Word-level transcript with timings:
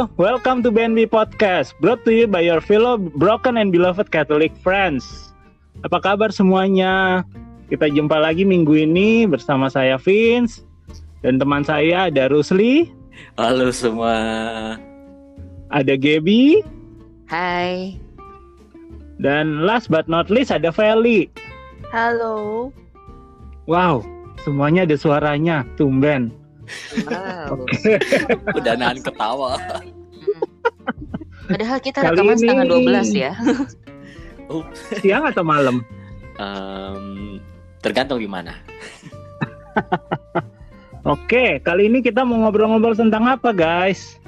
Welcome 0.00 0.64
to 0.64 0.72
BNB 0.72 1.12
Podcast, 1.12 1.76
brought 1.76 2.08
to 2.08 2.12
you 2.14 2.24
by 2.24 2.40
your 2.40 2.64
fellow 2.64 2.96
broken 2.96 3.60
and 3.60 3.68
beloved 3.68 4.08
Catholic 4.08 4.48
friends. 4.64 5.04
Apa 5.84 6.00
kabar 6.00 6.32
semuanya? 6.32 7.20
Kita 7.68 7.84
jumpa 7.84 8.16
lagi 8.16 8.48
minggu 8.48 8.80
ini 8.80 9.28
bersama 9.28 9.68
saya 9.68 10.00
Vince 10.00 10.64
dan 11.20 11.36
teman 11.36 11.68
saya 11.68 12.08
ada 12.08 12.32
Rusli, 12.32 12.88
Halo 13.36 13.68
semua. 13.76 14.16
ada 15.68 15.94
Gaby, 16.00 16.64
Hai. 17.28 18.00
dan 19.20 19.68
last 19.68 19.92
but 19.92 20.08
not 20.08 20.32
least 20.32 20.48
ada 20.48 20.72
Feli. 20.72 21.28
Halo. 21.92 22.72
Wow, 23.68 24.00
semuanya 24.48 24.88
ada 24.88 24.96
suaranya, 24.96 25.68
tumben. 25.76 26.32
Wow. 27.06 27.64
Udah 28.58 28.74
nahan 28.76 28.98
ketawa. 29.00 29.56
Padahal 31.50 31.78
kita 31.82 31.98
Kali 31.98 32.14
rekaman 32.14 32.34
ini- 32.34 32.40
setengah 32.40 32.64
12 32.66 33.10
ya. 33.14 33.32
Siang 35.02 35.24
atau 35.30 35.42
malam? 35.42 35.82
Em, 36.38 37.38
tergantung 37.78 38.18
di 38.18 38.26
mana. 38.26 38.54
Oke, 41.06 41.58
kali 41.64 41.88
ini 41.88 42.04
kita 42.04 42.22
mau 42.22 42.44
ngobrol-ngobrol 42.44 42.92
tentang 42.92 43.24
apa, 43.24 43.56
guys? 43.56 44.20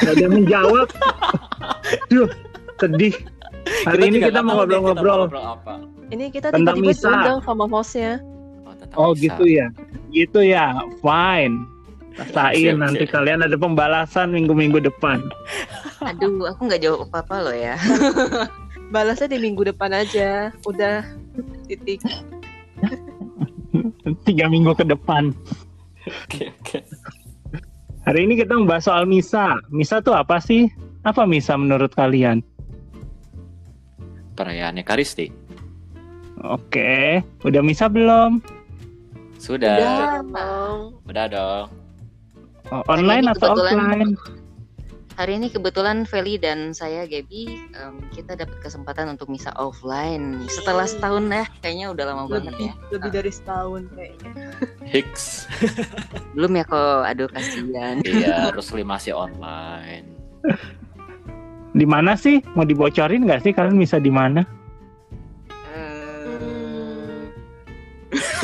Gak 0.00 0.14
ada 0.14 0.22
yang 0.22 0.34
menjawab. 0.40 0.88
Duh, 2.08 2.30
sedih. 2.78 3.14
Hari 3.84 4.08
ini 4.08 4.16
juga 4.22 4.28
kita 4.32 4.40
mau 4.40 4.62
ngobrol-ngobrol. 4.62 5.20
Ini 6.10 6.24
kita 6.32 6.48
Tentang 6.54 6.74
tiba-tiba 6.80 7.10
diundang 7.12 7.40
sama 7.44 7.64
hostnya. 7.68 8.22
Oh, 8.98 9.10
Oh 9.10 9.12
gitu 9.14 9.46
ya, 9.46 9.70
gitu 10.10 10.42
ya, 10.42 10.74
fine. 10.98 11.66
Rasain 12.20 12.76
Siap, 12.76 12.82
nanti 12.82 13.04
siap. 13.06 13.14
kalian 13.16 13.40
ada 13.46 13.56
pembalasan 13.56 14.34
minggu-minggu 14.34 14.82
depan. 14.82 15.24
Aduh, 16.08 16.50
aku 16.50 16.68
nggak 16.68 16.82
jawab 16.84 17.08
apa-apa 17.08 17.36
loh 17.48 17.56
ya. 17.56 17.78
Balasnya 18.94 19.30
di 19.30 19.38
minggu 19.38 19.70
depan 19.70 19.94
aja. 19.94 20.50
Udah 20.66 21.06
titik. 21.70 22.02
Tiga 24.26 24.50
minggu 24.50 24.74
ke 24.74 24.84
depan. 24.84 25.30
Oke, 26.26 26.50
oke. 26.50 26.78
Hari 28.02 28.26
ini 28.26 28.34
kita 28.34 28.58
membahas 28.58 28.90
soal 28.90 29.06
misa. 29.06 29.54
Misa 29.70 30.02
tuh 30.02 30.16
apa 30.16 30.42
sih? 30.42 30.66
Apa 31.06 31.24
misa 31.24 31.54
menurut 31.54 31.94
kalian? 31.94 32.42
Perayaan 34.34 34.80
Ekaristi. 34.82 35.30
Oke, 36.40 37.20
udah 37.44 37.60
misa 37.60 37.86
belum? 37.86 38.40
Sudah. 39.40 39.76
Udah 39.80 40.20
dong. 40.20 40.78
Udah 41.08 41.26
dong. 41.26 41.66
Oh, 42.70 42.84
online 42.86 43.26
atau 43.26 43.56
kebetulan- 43.56 43.80
offline? 43.80 44.12
Hari 45.18 45.36
ini 45.36 45.52
kebetulan 45.52 46.08
Feli 46.08 46.40
dan 46.40 46.72
saya 46.72 47.04
Gaby 47.04 47.44
em, 47.76 48.00
kita 48.08 48.40
dapat 48.40 48.56
kesempatan 48.64 49.12
untuk 49.12 49.28
misa 49.28 49.52
offline 49.52 50.48
setelah 50.48 50.88
setahun 50.88 51.28
ya. 51.28 51.44
Kayaknya 51.60 51.86
udah 51.92 52.04
lama 52.08 52.24
banget 52.24 52.56
Lebih, 52.56 52.68
ya. 52.68 52.74
lebih 52.88 53.10
dari 53.12 53.28
setahun 53.28 53.82
kayaknya. 53.92 54.32
Hicks. 54.80 55.44
Belum 56.36 56.56
ya 56.56 56.64
kok. 56.64 57.04
Aduh 57.04 57.28
kasihan. 57.28 58.00
iya, 58.00 58.48
Rusli 58.48 58.80
masih 58.80 59.12
online. 59.12 60.08
Di 61.76 61.84
mana 61.84 62.16
sih? 62.16 62.40
Mau 62.56 62.64
dibocorin 62.64 63.28
nggak 63.28 63.44
sih 63.44 63.52
kalian 63.52 63.76
misa 63.76 64.00
di 64.00 64.10
mana? 64.10 64.42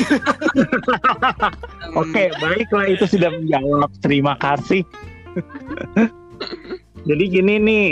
Oke, 2.01 2.31
baiklah 2.39 2.85
itu 2.87 3.05
sudah 3.07 3.31
menjawab. 3.33 3.89
Terima 4.03 4.35
kasih. 4.39 4.83
Jadi 7.07 7.23
gini 7.31 7.55
nih, 7.61 7.87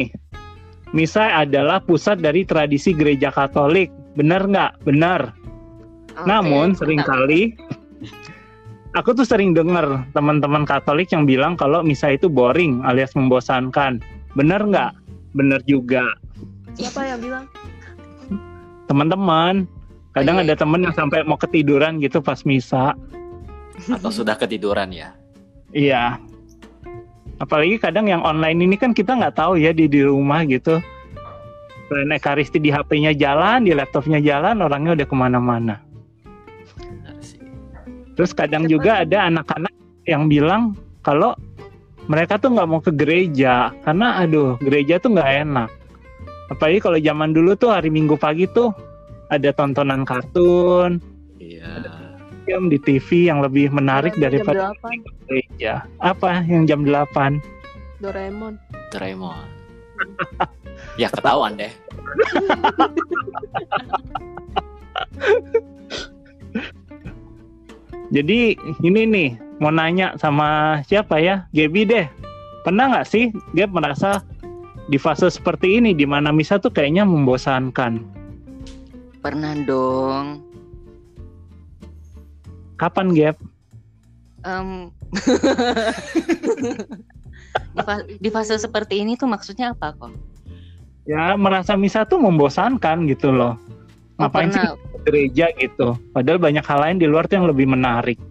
misa 0.92 1.44
adalah 1.46 1.80
pusat 1.84 2.20
dari 2.20 2.44
tradisi 2.44 2.92
gereja 2.92 3.32
Katolik. 3.32 3.92
Benar 4.16 4.48
nggak? 4.48 4.72
Benar. 4.84 5.32
Oke, 6.16 6.28
Namun 6.28 6.76
sering 6.76 7.04
kali 7.04 7.56
aku 8.96 9.12
tuh 9.12 9.28
sering 9.28 9.52
dengar 9.52 10.08
teman-teman 10.16 10.64
Katolik 10.64 11.12
yang 11.12 11.28
bilang 11.28 11.60
kalau 11.60 11.84
misa 11.84 12.16
itu 12.16 12.32
boring 12.32 12.82
alias 12.88 13.12
membosankan. 13.14 14.00
Benar 14.34 14.64
nggak? 14.64 14.92
Benar 15.36 15.60
juga. 15.68 16.08
Siapa 16.76 17.08
yang 17.08 17.20
bilang? 17.24 17.46
Teman-teman, 18.88 19.68
kadang 20.16 20.40
iya, 20.40 20.44
ada 20.48 20.56
temen 20.56 20.80
yang 20.88 20.96
sampai 20.96 21.28
mau 21.28 21.36
ketiduran 21.36 22.00
gitu 22.00 22.24
pas 22.24 22.40
misa. 22.48 22.96
Atau 23.92 24.10
sudah 24.16 24.40
ketiduran 24.40 24.96
ya? 24.96 25.12
Iya. 25.76 26.24
Apalagi 27.44 27.76
kadang 27.84 28.08
yang 28.08 28.24
online 28.24 28.64
ini 28.64 28.80
kan 28.80 28.96
kita 28.96 29.12
nggak 29.12 29.36
tahu 29.36 29.60
ya 29.60 29.76
di 29.76 29.92
di 29.92 30.08
rumah 30.08 30.48
gitu. 30.48 30.80
Selain 31.92 32.16
Ekaristi 32.16 32.58
di 32.64 32.72
HP-nya 32.72 33.12
jalan, 33.14 33.68
di 33.68 33.76
laptopnya 33.76 34.18
jalan, 34.24 34.64
orangnya 34.64 34.96
udah 34.96 35.08
ke 35.08 35.16
mana-mana. 35.20 35.76
Terus 38.16 38.32
kadang 38.32 38.66
Siapa? 38.66 38.72
juga 38.72 38.92
ada 39.04 39.28
anak-anak 39.28 39.74
yang 40.08 40.32
bilang 40.32 40.80
kalau 41.04 41.36
mereka 42.08 42.40
tuh 42.40 42.56
nggak 42.56 42.70
mau 42.72 42.80
ke 42.80 42.96
gereja 42.96 43.76
karena 43.84 44.24
aduh 44.24 44.56
gereja 44.64 44.98
tuh 45.04 45.12
nggak 45.20 45.32
enak. 45.44 45.70
Apalagi 46.56 46.80
kalau 46.80 46.98
zaman 47.04 47.36
dulu 47.36 47.60
tuh 47.60 47.76
hari 47.76 47.92
Minggu 47.92 48.16
pagi 48.16 48.48
tuh 48.48 48.72
ada 49.30 49.50
tontonan 49.54 50.06
kartun, 50.06 51.02
Iya. 51.42 51.82
film 52.46 52.70
di 52.70 52.78
TV 52.78 53.26
yang 53.30 53.42
lebih 53.42 53.74
menarik 53.74 54.14
Jam 54.18 54.30
daripada 54.30 54.72
8, 54.78 55.02
gereja. 55.26 55.86
Apa 56.02 56.46
yang 56.46 56.70
jam 56.70 56.86
8? 56.86 57.42
Doraemon. 58.02 58.60
Doraemon. 58.94 59.46
ya 61.02 61.10
ketahuan 61.10 61.58
deh. 61.58 61.72
Jadi 68.14 68.54
ini 68.86 69.02
nih 69.10 69.30
mau 69.58 69.74
nanya 69.74 70.14
sama 70.22 70.80
siapa 70.86 71.18
ya? 71.18 71.50
Gaby 71.52 71.90
deh. 71.90 72.06
Pernah 72.62 72.94
nggak 72.94 73.08
sih 73.10 73.34
Gab 73.58 73.74
merasa 73.74 74.22
di 74.90 75.02
fase 75.02 75.30
seperti 75.34 75.82
ini 75.82 75.98
di 75.98 76.06
mana 76.06 76.30
misa 76.30 76.62
tuh 76.62 76.70
kayaknya 76.70 77.04
membosankan? 77.06 78.25
Pernah 79.26 79.58
dong. 79.66 80.46
Kapan 82.78 83.10
Gap? 83.18 83.42
Em, 84.46 84.94
di, 87.74 87.82
fa- 87.82 88.06
di 88.06 88.30
fase 88.30 88.62
seperti 88.62 89.02
ini 89.02 89.18
tuh 89.18 89.26
maksudnya 89.26 89.74
apa 89.74 89.98
kok? 89.98 90.14
Ya 91.10 91.34
merasa 91.34 91.74
misa 91.74 92.06
tuh 92.06 92.22
membosankan 92.22 93.10
gitu 93.10 93.34
loh. 93.34 93.58
Oh, 94.22 94.30
Ngapain 94.30 94.54
sih 94.54 94.62
pernah 94.62 94.78
ke 94.78 94.98
gereja 95.10 95.50
gitu? 95.58 95.98
Padahal 96.14 96.38
banyak 96.38 96.62
hal 96.62 96.80
lain 96.86 97.02
di 97.02 97.10
luar 97.10 97.26
tuh 97.26 97.42
yang 97.42 97.50
lebih 97.50 97.66
menarik. 97.66 98.22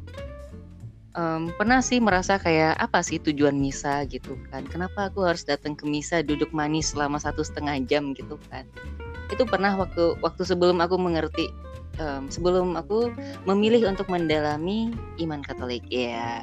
Em, 1.14 1.50
pernah 1.54 1.78
sih 1.78 1.98
merasa 1.98 2.36
kayak 2.36 2.74
apa 2.76 3.00
sih 3.00 3.18
tujuan 3.18 3.54
misa 3.54 4.02
gitu 4.06 4.34
kan? 4.50 4.66
Kenapa 4.66 5.08
aku 5.08 5.22
harus 5.22 5.42
datang 5.42 5.74
ke 5.74 5.86
misa 5.86 6.20
duduk 6.20 6.50
manis 6.50 6.92
selama 6.92 7.18
satu 7.18 7.42
setengah 7.42 7.78
jam 7.86 8.14
gitu 8.14 8.38
kan? 8.50 8.66
Itu 9.30 9.46
pernah 9.46 9.74
waktu 9.74 10.18
waktu 10.20 10.42
sebelum 10.44 10.82
aku 10.82 10.98
mengerti 10.98 11.48
em, 11.96 12.26
sebelum 12.28 12.74
aku 12.74 13.10
memilih 13.46 13.86
untuk 13.88 14.10
mendalami 14.10 14.90
iman 15.18 15.40
Katolik 15.40 15.86
ya. 15.88 16.42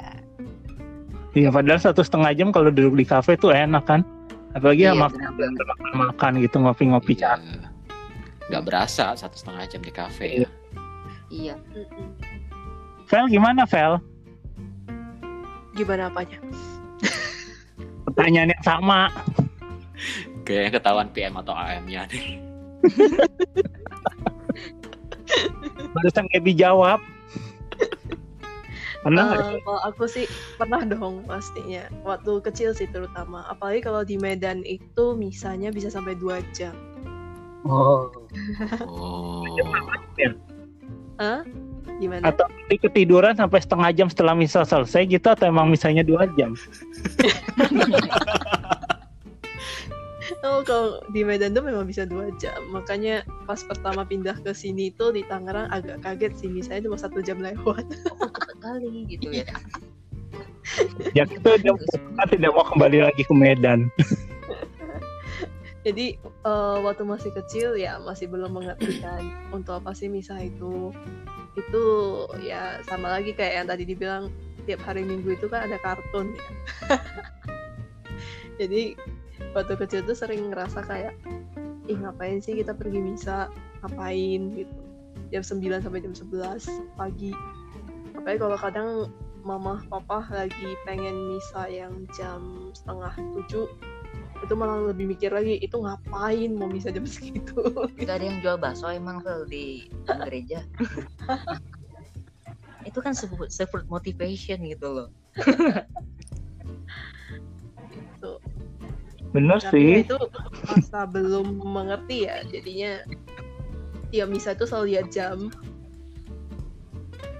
Iya 1.32 1.48
padahal 1.48 1.80
satu 1.80 2.04
setengah 2.04 2.36
jam 2.36 2.52
kalau 2.52 2.68
duduk 2.68 2.92
di 2.92 3.04
kafe 3.08 3.40
tuh 3.40 3.56
enak 3.56 3.88
kan? 3.88 4.04
Apalagi 4.52 4.84
Iya, 4.84 4.92
sama 4.92 5.08
benar 5.08 5.32
banget. 5.32 5.64
makan 5.96 6.32
gitu 6.44 6.56
ngopi-ngopi 6.60 7.16
Iya. 7.16 7.20
chat. 7.36 7.40
Nggak 8.52 8.64
berasa 8.68 9.16
satu 9.16 9.32
setengah 9.40 9.64
jam 9.64 9.80
di 9.80 9.88
kafe 9.88 10.44
ya. 10.44 10.48
Iya. 11.32 11.56
Mm-mm. 11.72 12.12
Vel 13.08 13.26
gimana 13.32 13.64
Vel? 13.64 13.96
Gimana 15.72 16.12
apanya? 16.12 16.38
Pertanyaan 18.08 18.52
yang 18.52 18.64
sama. 18.64 19.08
Kayaknya 20.42 20.70
ketahuan 20.78 21.08
PM 21.14 21.38
atau 21.38 21.54
AM-nya 21.54 22.10
nih. 22.10 22.42
Barusan 25.94 26.26
Gaby 26.34 26.52
jawab. 26.58 27.00
Pernah? 29.02 29.34
Eh, 29.34 29.58
kalau 29.66 29.80
aku 29.82 30.06
sih 30.06 30.30
pernah 30.54 30.82
dong 30.86 31.26
pastinya. 31.26 31.90
Waktu 32.06 32.38
kecil 32.46 32.70
sih 32.70 32.86
terutama. 32.86 33.42
Apalagi 33.50 33.82
kalau 33.82 34.06
di 34.06 34.14
Medan 34.14 34.62
itu 34.62 35.18
misalnya 35.18 35.74
bisa 35.74 35.90
sampai 35.90 36.14
dua 36.14 36.38
jam. 36.54 36.74
Oh. 37.66 38.10
Oh. 38.86 39.42
Hah? 41.18 41.42
Gimana? 42.00 42.30
Atau 42.30 42.46
ketiduran 42.68 43.36
sampai 43.36 43.62
setengah 43.62 43.90
jam 43.94 44.08
setelah 44.10 44.34
misa 44.34 44.66
selesai 44.66 45.06
gitu 45.06 45.28
atau 45.28 45.46
emang 45.46 45.70
misalnya 45.70 46.02
dua 46.02 46.26
jam? 46.34 46.56
Oh, 50.42 50.58
kalau 50.66 50.98
di 51.14 51.22
Medan 51.22 51.54
tuh 51.54 51.62
memang 51.62 51.86
bisa 51.86 52.02
dua 52.02 52.26
jam. 52.34 52.58
Makanya 52.74 53.22
pas 53.46 53.62
pertama 53.62 54.02
pindah 54.02 54.34
ke 54.42 54.50
sini 54.50 54.90
tuh 54.90 55.14
di 55.14 55.22
Tangerang 55.22 55.70
agak 55.70 56.02
kaget 56.02 56.34
sih. 56.34 56.50
Misalnya 56.50 56.90
cuma 56.90 56.98
satu 56.98 57.22
jam 57.22 57.38
lewat. 57.38 57.86
Oh, 58.10 58.26
cepet 58.26 58.58
kali 58.58 59.06
gitu 59.06 59.30
ya. 59.30 59.46
Ya 61.12 61.28
itu 61.28 61.50
dia 61.60 61.72
kita 61.74 62.24
tidak 62.32 62.50
mau 62.56 62.64
kembali 62.64 63.04
lagi 63.04 63.22
ke 63.26 63.34
Medan. 63.34 63.92
Jadi 65.84 66.16
eh, 66.22 66.76
waktu 66.80 67.02
masih 67.02 67.34
kecil 67.34 67.74
ya 67.76 67.98
masih 68.00 68.30
belum 68.30 68.56
mengerti 68.56 69.02
kan 69.02 69.20
untuk 69.52 69.82
apa 69.82 69.92
sih 69.92 70.08
misa 70.08 70.38
itu. 70.40 70.94
Itu 71.58 71.84
ya 72.40 72.80
sama 72.88 73.18
lagi 73.18 73.36
kayak 73.36 73.54
yang 73.62 73.66
tadi 73.68 73.84
dibilang 73.84 74.32
tiap 74.64 74.80
hari 74.86 75.02
minggu 75.02 75.34
itu 75.34 75.46
kan 75.50 75.66
ada 75.68 75.78
kartun 75.82 76.32
ya. 76.32 76.46
Jadi 78.62 78.94
waktu 79.56 79.74
kecil 79.74 80.00
tuh 80.06 80.14
sering 80.14 80.52
ngerasa 80.52 80.86
kayak 80.86 81.14
ih 81.90 81.98
ngapain 81.98 82.38
sih 82.38 82.56
kita 82.56 82.72
pergi 82.76 83.02
misa? 83.02 83.50
Ngapain? 83.82 84.40
gitu. 84.54 84.74
Jam 85.32 85.42
9 85.42 85.80
sampai 85.80 86.00
jam 86.04 86.14
11 86.14 86.68
pagi. 86.94 87.32
Apalagi 88.12 88.38
kalau 88.38 88.58
kadang 88.60 88.88
mama 89.42 89.82
papa 89.90 90.22
lagi 90.30 90.78
pengen 90.86 91.34
misa 91.34 91.66
yang 91.66 92.06
jam 92.14 92.70
setengah 92.70 93.10
tujuh 93.34 93.66
itu 94.42 94.58
malah 94.58 94.90
lebih 94.90 95.06
mikir 95.06 95.30
lagi 95.30 95.62
itu 95.62 95.78
ngapain 95.78 96.50
mau 96.58 96.66
misa 96.66 96.90
jam 96.90 97.06
segitu 97.06 97.54
Gak 98.02 98.18
ada 98.18 98.24
yang 98.26 98.42
jual 98.42 98.58
bakso 98.58 98.90
emang 98.90 99.22
Fel 99.22 99.46
di 99.46 99.86
gereja. 100.26 100.66
itu 102.88 102.98
kan 102.98 103.14
support, 103.14 103.54
support 103.54 103.86
motivation 103.86 104.58
gitu 104.66 104.90
loh. 104.90 105.08
Bener 109.32 109.58
Tapi 109.64 109.80
sih. 109.80 109.92
itu 110.04 110.16
masa 110.68 111.08
belum 111.08 111.64
mengerti 111.64 112.28
ya 112.28 112.44
jadinya 112.44 113.00
ya 114.12 114.28
misa 114.28 114.52
itu 114.52 114.68
selalu 114.68 114.92
lihat 114.92 115.08
jam 115.08 115.48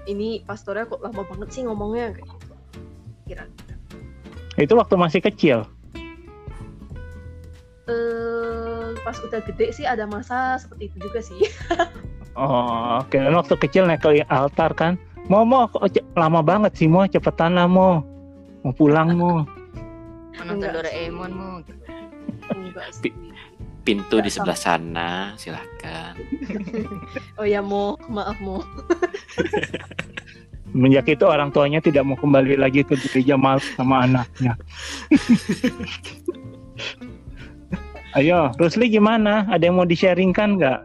ini 0.09 0.41
pastornya 0.43 0.89
kok 0.89 1.05
lama 1.05 1.21
banget 1.21 1.49
sih 1.53 1.61
ngomongnya 1.63 2.17
kayak 2.17 2.27
gitu 2.27 2.53
kira 3.29 3.45
Itu 4.53 4.77
waktu 4.77 4.95
masih 4.97 5.21
kecil. 5.21 5.65
Eh 7.91 8.95
pas 9.03 9.17
udah 9.19 9.41
gede 9.43 9.75
sih 9.75 9.85
ada 9.87 10.07
masa 10.07 10.55
seperti 10.61 10.87
itu 10.91 10.97
juga 11.09 11.19
sih 11.19 11.41
Oh, 12.33 12.97
oke. 12.97 13.13
Waktu 13.13 13.55
kecil 13.61 13.85
naik 13.85 14.01
ke 14.01 14.25
altar 14.25 14.73
kan. 14.73 14.97
Mau 15.29 15.45
mau 15.45 15.69
lama 16.17 16.41
banget 16.41 16.73
sih 16.75 16.89
mau 16.89 17.05
cepetan 17.05 17.53
lah 17.53 17.69
mau. 17.69 18.01
Mau 18.65 18.73
pulang 18.73 19.13
mau. 19.13 19.45
Menonton 20.33 20.57
Enggak 20.57 20.73
Doraemon 20.81 21.29
mu 21.29 21.49
gitu. 21.61 21.77
enggak 22.49 22.89
sih 22.89 23.13
Pintu 23.85 24.17
Nggak 24.17 24.25
di 24.25 24.31
sebelah 24.33 24.57
sana, 24.57 25.11
silakan. 25.37 26.17
oh 27.39 27.45
ya 27.45 27.61
mau 27.61 27.99
maaf 28.09 28.39
mau 28.41 28.63
Semenjak 30.73 31.05
itu 31.05 31.25
orang 31.29 31.53
tuanya 31.53 31.77
tidak 31.85 32.01
mau 32.01 32.17
kembali 32.17 32.57
lagi 32.57 32.81
ke 32.81 32.97
gereja 32.97 33.37
malu 33.37 33.61
sama 33.77 34.09
anaknya. 34.09 34.57
Ayo, 38.13 38.53
Rusli 38.61 38.93
gimana? 38.93 39.49
Ada 39.49 39.73
yang 39.73 39.81
mau 39.81 39.89
di-sharingkan 39.89 40.61
nggak? 40.61 40.79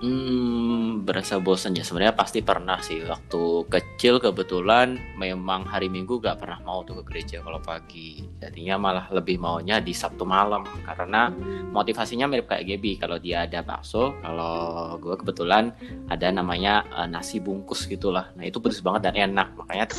Hmm, 0.00 1.04
berasa 1.04 1.36
bosan 1.36 1.76
ya. 1.76 1.84
Sebenarnya 1.84 2.16
pasti 2.16 2.40
pernah 2.40 2.80
sih. 2.80 3.04
Waktu 3.04 3.68
kecil 3.68 4.16
kebetulan 4.24 4.96
memang 5.20 5.68
hari 5.68 5.92
Minggu 5.92 6.16
gak 6.16 6.40
pernah 6.40 6.56
mau 6.64 6.80
tuh 6.80 7.04
ke 7.04 7.12
gereja 7.12 7.44
kalau 7.44 7.60
pagi. 7.60 8.24
Jadinya 8.40 8.80
malah 8.80 9.12
lebih 9.12 9.36
maunya 9.36 9.84
di 9.84 9.92
Sabtu 9.92 10.24
malam 10.24 10.64
karena 10.88 11.28
motivasinya 11.76 12.24
mirip 12.24 12.48
kayak 12.48 12.64
Gebi. 12.64 12.96
Kalau 12.96 13.20
dia 13.20 13.44
ada 13.44 13.60
bakso, 13.60 14.16
kalau 14.24 14.96
gue 14.96 15.20
kebetulan 15.20 15.76
ada 16.08 16.32
namanya 16.32 16.88
eh, 16.96 17.04
nasi 17.04 17.36
bungkus 17.36 17.84
gitulah. 17.84 18.32
Nah 18.40 18.48
itu 18.48 18.56
pedes 18.64 18.80
banget 18.80 19.12
dan 19.12 19.28
enak. 19.28 19.52
Makanya 19.60 19.92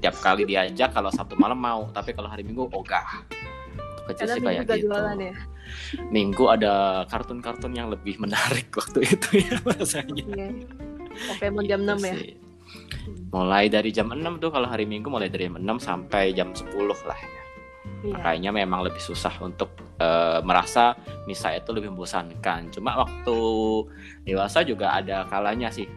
tiap 0.00 0.16
kali 0.24 0.48
diajak 0.48 0.96
kalau 0.96 1.12
Sabtu 1.12 1.36
malam 1.36 1.60
mau, 1.60 1.92
tapi 1.92 2.16
kalau 2.16 2.32
hari 2.32 2.40
Minggu 2.48 2.72
ogah. 2.72 3.28
Karena 4.18 4.34
sih 4.34 4.42
kayak 4.42 4.66
gitu. 4.68 4.86
jualan 4.88 5.18
ya 5.18 5.34
Minggu 6.12 6.44
ada 6.50 7.04
kartun-kartun 7.08 7.72
yang 7.72 7.88
lebih 7.88 8.20
menarik 8.20 8.68
waktu 8.78 9.06
itu 9.06 9.28
ya 9.40 9.56
rasanya. 9.64 10.24
Iya. 10.28 10.48
Pokemon 11.12 11.64
jam 11.68 11.80
6 11.84 12.00
ya 12.02 12.14
Sih. 12.16 12.34
Mulai 13.32 13.68
dari 13.68 13.90
jam 13.92 14.08
6 14.12 14.20
tuh 14.40 14.50
kalau 14.52 14.68
hari 14.68 14.84
Minggu 14.88 15.08
mulai 15.08 15.28
dari 15.28 15.48
jam 15.48 15.60
6 15.60 15.64
sampai 15.80 16.32
jam 16.36 16.52
10 16.52 16.72
lah 17.08 17.16
ya. 17.16 17.28
iya 18.02 18.12
Makanya 18.16 18.50
memang 18.52 18.84
lebih 18.84 19.00
susah 19.00 19.32
untuk 19.40 19.72
eh, 20.00 20.40
merasa 20.44 20.96
misa 21.24 21.52
itu 21.52 21.72
lebih 21.72 21.92
membosankan. 21.92 22.72
Cuma 22.72 22.96
waktu 23.04 23.38
dewasa 24.24 24.64
juga 24.64 24.96
ada 24.96 25.24
kalanya 25.28 25.68
sih 25.72 25.88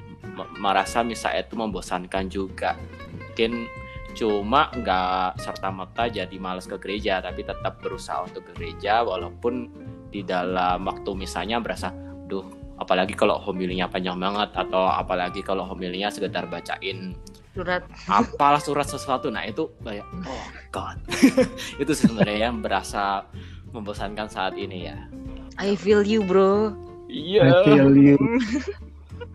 merasa 0.60 1.04
misa 1.04 1.32
itu 1.36 1.56
membosankan 1.56 2.28
juga. 2.28 2.76
Mungkin 3.12 3.68
cuma 4.16 4.72
nggak 4.72 5.44
serta 5.44 5.70
merta 5.70 6.08
jadi 6.08 6.36
malas 6.40 6.66
ke 6.66 6.80
gereja, 6.80 7.20
tapi 7.20 7.44
tetap 7.44 7.84
berusaha 7.84 8.24
untuk 8.24 8.48
ke 8.48 8.52
gereja 8.56 9.04
walaupun 9.04 9.68
di 10.10 10.24
dalam 10.24 10.88
waktu 10.88 11.12
misalnya 11.14 11.60
berasa, 11.60 11.92
duh 12.32 12.66
apalagi 12.76 13.16
kalau 13.16 13.40
homilinya 13.40 13.88
panjang 13.88 14.20
banget 14.20 14.52
atau 14.52 14.92
apalagi 14.92 15.40
kalau 15.40 15.64
homilinya 15.64 16.12
sekedar 16.12 16.48
bacain 16.48 17.16
Surat. 17.56 17.88
apalah 18.12 18.60
surat 18.60 18.88
sesuatu. 18.88 19.32
Nah 19.32 19.48
itu 19.48 19.72
kayak 19.80 20.04
oh 20.28 20.46
god. 20.76 21.00
Itu 21.82 21.96
sebenarnya 21.96 22.52
yang 22.52 22.60
berasa 22.60 23.24
membosankan 23.72 24.28
saat 24.28 24.60
ini 24.60 24.92
ya. 24.92 25.08
I 25.56 25.80
feel 25.80 26.04
you 26.04 26.20
bro. 26.24 26.76
I 27.08 27.64
feel 27.64 27.96
you. 27.96 28.20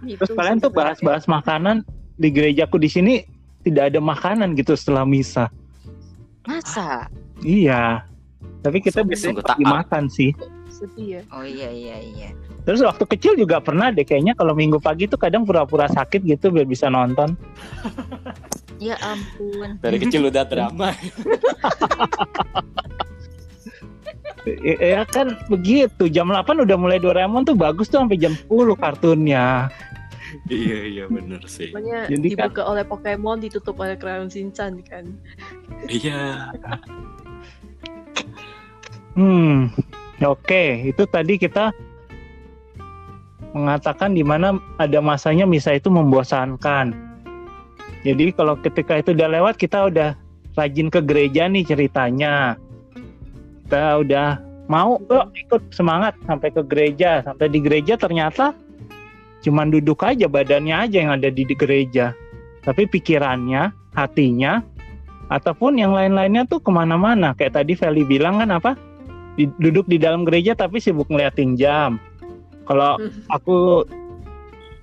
Gitu 0.05 0.21
Terus 0.21 0.33
kalian 0.37 0.61
tuh 0.61 0.73
bahas-bahas 0.73 1.29
makanan 1.29 1.85
di 2.21 2.29
gerejaku 2.33 2.77
di 2.81 2.89
sini 2.89 3.15
tidak 3.65 3.93
ada 3.93 4.01
makanan 4.01 4.57
gitu 4.57 4.73
setelah 4.77 5.05
misa. 5.05 5.53
Masa? 6.49 7.09
Iya. 7.45 8.05
Tapi 8.61 8.81
kita 8.85 9.05
biasanya 9.05 9.41
pergi 9.41 9.65
makan 9.65 10.05
sih. 10.09 10.33
sedih 10.71 11.21
ya 11.21 11.23
Oh 11.35 11.45
iya 11.45 11.69
iya 11.69 11.97
iya. 12.01 12.29
Terus 12.65 12.81
waktu 12.81 13.05
kecil 13.05 13.37
juga 13.37 13.61
pernah 13.61 13.93
deh 13.93 14.05
kayaknya 14.05 14.33
kalau 14.33 14.57
minggu 14.57 14.81
pagi 14.81 15.05
tuh 15.05 15.21
kadang 15.21 15.45
pura-pura 15.45 15.89
sakit 15.93 16.25
gitu 16.25 16.49
biar 16.53 16.65
bisa 16.69 16.89
nonton. 16.89 17.37
Ya 18.81 18.97
ampun. 19.05 19.77
dari 19.85 20.01
kecil 20.01 20.33
udah 20.33 20.41
drama 20.49 20.97
Ya 24.65 25.05
kan 25.05 25.37
begitu. 25.53 26.09
Jam 26.09 26.33
8 26.33 26.65
udah 26.65 26.77
mulai 26.81 26.97
Doraemon 26.97 27.45
tuh 27.45 27.53
bagus 27.53 27.93
tuh 27.93 28.01
sampai 28.01 28.17
jam 28.17 28.33
10 28.33 28.49
kartunnya. 28.81 29.69
Iya 30.49 30.79
iya 30.87 31.05
bener 31.11 31.43
sih 31.47 31.71
Pokoknya 31.75 32.07
Jadi 32.11 32.29
kan- 32.35 32.51
dibuka 32.51 32.63
oleh 32.67 32.85
Pokemon 32.87 33.39
ditutup 33.43 33.77
oleh 33.81 33.97
Crayon 33.99 34.31
Shinchan 34.31 34.81
kan 34.87 35.05
iya 35.91 36.53
Hmm. 39.19 39.69
Oke, 40.23 40.87
itu 40.87 41.03
tadi 41.09 41.35
kita 41.41 41.75
mengatakan 43.51 44.15
di 44.15 44.23
mana 44.23 44.55
ada 44.79 45.03
masanya 45.03 45.49
misa 45.49 45.75
itu 45.75 45.91
membosankan. 45.91 46.95
Jadi 48.07 48.33
kalau 48.33 48.55
ketika 48.61 49.03
itu 49.03 49.13
udah 49.13 49.29
lewat 49.29 49.59
kita 49.59 49.91
udah 49.91 50.15
rajin 50.55 50.89
ke 50.89 51.01
gereja 51.03 51.51
nih 51.51 51.67
ceritanya. 51.67 52.55
Kita 53.67 54.01
udah 54.01 54.39
mau 54.71 54.97
oh, 55.01 55.27
ikut 55.35 55.69
semangat 55.75 56.15
sampai 56.25 56.49
ke 56.55 56.63
gereja, 56.65 57.27
sampai 57.27 57.51
di 57.51 57.59
gereja 57.61 57.99
ternyata 57.99 58.55
cuman 59.41 59.73
duduk 59.73 60.05
aja 60.05 60.29
badannya 60.29 60.77
aja 60.77 60.97
yang 61.01 61.13
ada 61.17 61.29
di, 61.33 61.45
gereja. 61.45 62.13
Tapi 62.61 62.85
pikirannya, 62.85 63.73
hatinya, 63.97 64.61
ataupun 65.33 65.81
yang 65.81 65.97
lain-lainnya 65.97 66.45
tuh 66.45 66.61
ke 66.61 66.69
mana-mana. 66.69 67.33
Kayak 67.33 67.63
tadi 67.63 67.73
Feli 67.73 68.05
bilang 68.05 68.43
kan 68.43 68.53
apa? 68.53 68.77
Duduk 69.39 69.89
di 69.89 69.97
dalam 69.97 70.29
gereja 70.29 70.53
tapi 70.53 70.83
sibuk 70.83 71.09
ngeliatin 71.09 71.57
jam. 71.57 71.97
Kalau 72.69 73.01
aku 73.33 73.87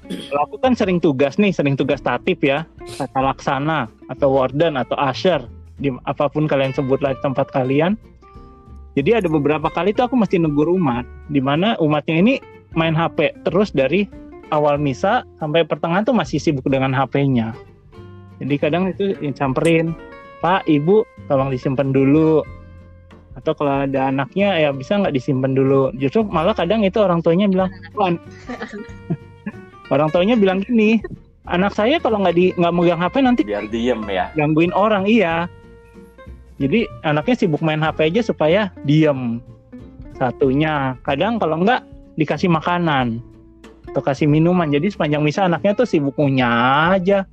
kalau 0.08 0.42
aku 0.48 0.56
kan 0.64 0.74
sering 0.74 1.04
tugas 1.04 1.36
nih, 1.36 1.52
sering 1.52 1.76
tugas 1.76 2.00
tatip 2.00 2.40
ya, 2.40 2.64
tata 2.96 3.20
laksana 3.20 3.92
atau 4.08 4.32
warden 4.40 4.80
atau 4.80 4.96
usher 4.96 5.44
di 5.78 5.94
apa 6.08 6.32
pun 6.32 6.48
kalian 6.48 6.72
sebutlah 6.74 7.14
di 7.14 7.22
tempat 7.22 7.52
kalian. 7.52 8.00
Jadi 8.98 9.14
ada 9.14 9.30
beberapa 9.30 9.70
kali 9.70 9.94
tuh 9.94 10.10
aku 10.10 10.18
mesti 10.18 10.42
negur 10.42 10.74
umat, 10.74 11.06
di 11.30 11.38
mana 11.38 11.78
umatnya 11.78 12.18
ini 12.18 12.34
main 12.74 12.98
HP 12.98 13.46
terus 13.46 13.70
dari 13.70 14.10
awal 14.52 14.80
misa 14.80 15.28
sampai 15.40 15.68
pertengahan 15.68 16.08
tuh 16.08 16.16
masih 16.16 16.40
sibuk 16.40 16.68
dengan 16.68 16.96
HP-nya. 16.96 17.56
Jadi 18.38 18.56
kadang 18.62 18.94
itu 18.94 19.18
yang 19.18 19.34
camperin, 19.34 19.98
Pak, 20.40 20.70
Ibu, 20.70 21.04
tolong 21.26 21.50
disimpan 21.50 21.90
dulu. 21.90 22.46
Atau 23.38 23.54
kalau 23.54 23.86
ada 23.86 24.10
anaknya 24.10 24.58
ya 24.58 24.70
bisa 24.74 24.98
nggak 24.98 25.14
disimpan 25.14 25.54
dulu. 25.54 25.94
Justru 25.98 26.26
malah 26.26 26.58
kadang 26.58 26.82
itu 26.82 26.98
orang 27.02 27.22
tuanya 27.22 27.46
bilang, 27.50 27.70
"Wah, 27.94 28.14
an- 28.14 28.22
orang 29.94 30.10
tuanya 30.10 30.34
bilang 30.38 30.62
gini, 30.66 31.02
anak 31.46 31.74
saya 31.78 32.02
kalau 32.02 32.22
nggak 32.22 32.36
di 32.38 32.54
nggak 32.58 32.74
megang 32.74 33.02
HP 33.02 33.16
nanti 33.22 33.42
biar 33.46 33.70
diem 33.70 34.02
ya 34.10 34.30
gangguin 34.34 34.74
orang 34.74 35.06
iya. 35.06 35.46
Jadi 36.58 36.90
anaknya 37.06 37.36
sibuk 37.38 37.62
main 37.62 37.82
HP 37.82 38.10
aja 38.10 38.22
supaya 38.26 38.74
diem. 38.82 39.38
Satunya, 40.18 40.98
kadang 41.06 41.38
kalau 41.38 41.62
nggak 41.62 41.86
dikasih 42.18 42.50
makanan 42.50 43.22
atau 43.98 44.06
kasih 44.06 44.30
minuman. 44.30 44.70
Jadi 44.70 44.94
sepanjang 44.94 45.26
misa 45.26 45.50
anaknya 45.50 45.74
tuh 45.74 45.90
sibuk 45.90 46.14
ngunyah 46.22 46.94
aja. 47.02 47.26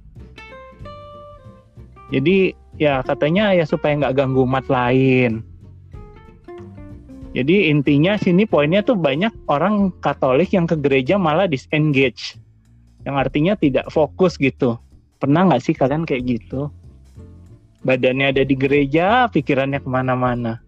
Jadi 2.08 2.56
ya 2.80 3.04
katanya 3.04 3.52
ya 3.52 3.68
supaya 3.68 4.00
nggak 4.00 4.16
ganggu 4.16 4.48
umat 4.48 4.64
lain. 4.72 5.44
Jadi 7.36 7.68
intinya 7.68 8.16
sini 8.16 8.48
poinnya 8.48 8.80
tuh 8.80 8.96
banyak 8.96 9.28
orang 9.52 9.92
Katolik 10.00 10.56
yang 10.56 10.64
ke 10.64 10.80
gereja 10.80 11.20
malah 11.20 11.44
disengage, 11.44 12.40
yang 13.04 13.20
artinya 13.20 13.52
tidak 13.60 13.92
fokus 13.92 14.40
gitu. 14.40 14.80
Pernah 15.20 15.52
nggak 15.52 15.60
sih 15.60 15.76
kalian 15.76 16.08
kayak 16.08 16.40
gitu? 16.40 16.72
Badannya 17.84 18.32
ada 18.32 18.42
di 18.46 18.56
gereja, 18.56 19.28
pikirannya 19.28 19.84
ke 19.84 19.88
mana-mana. 19.90 20.64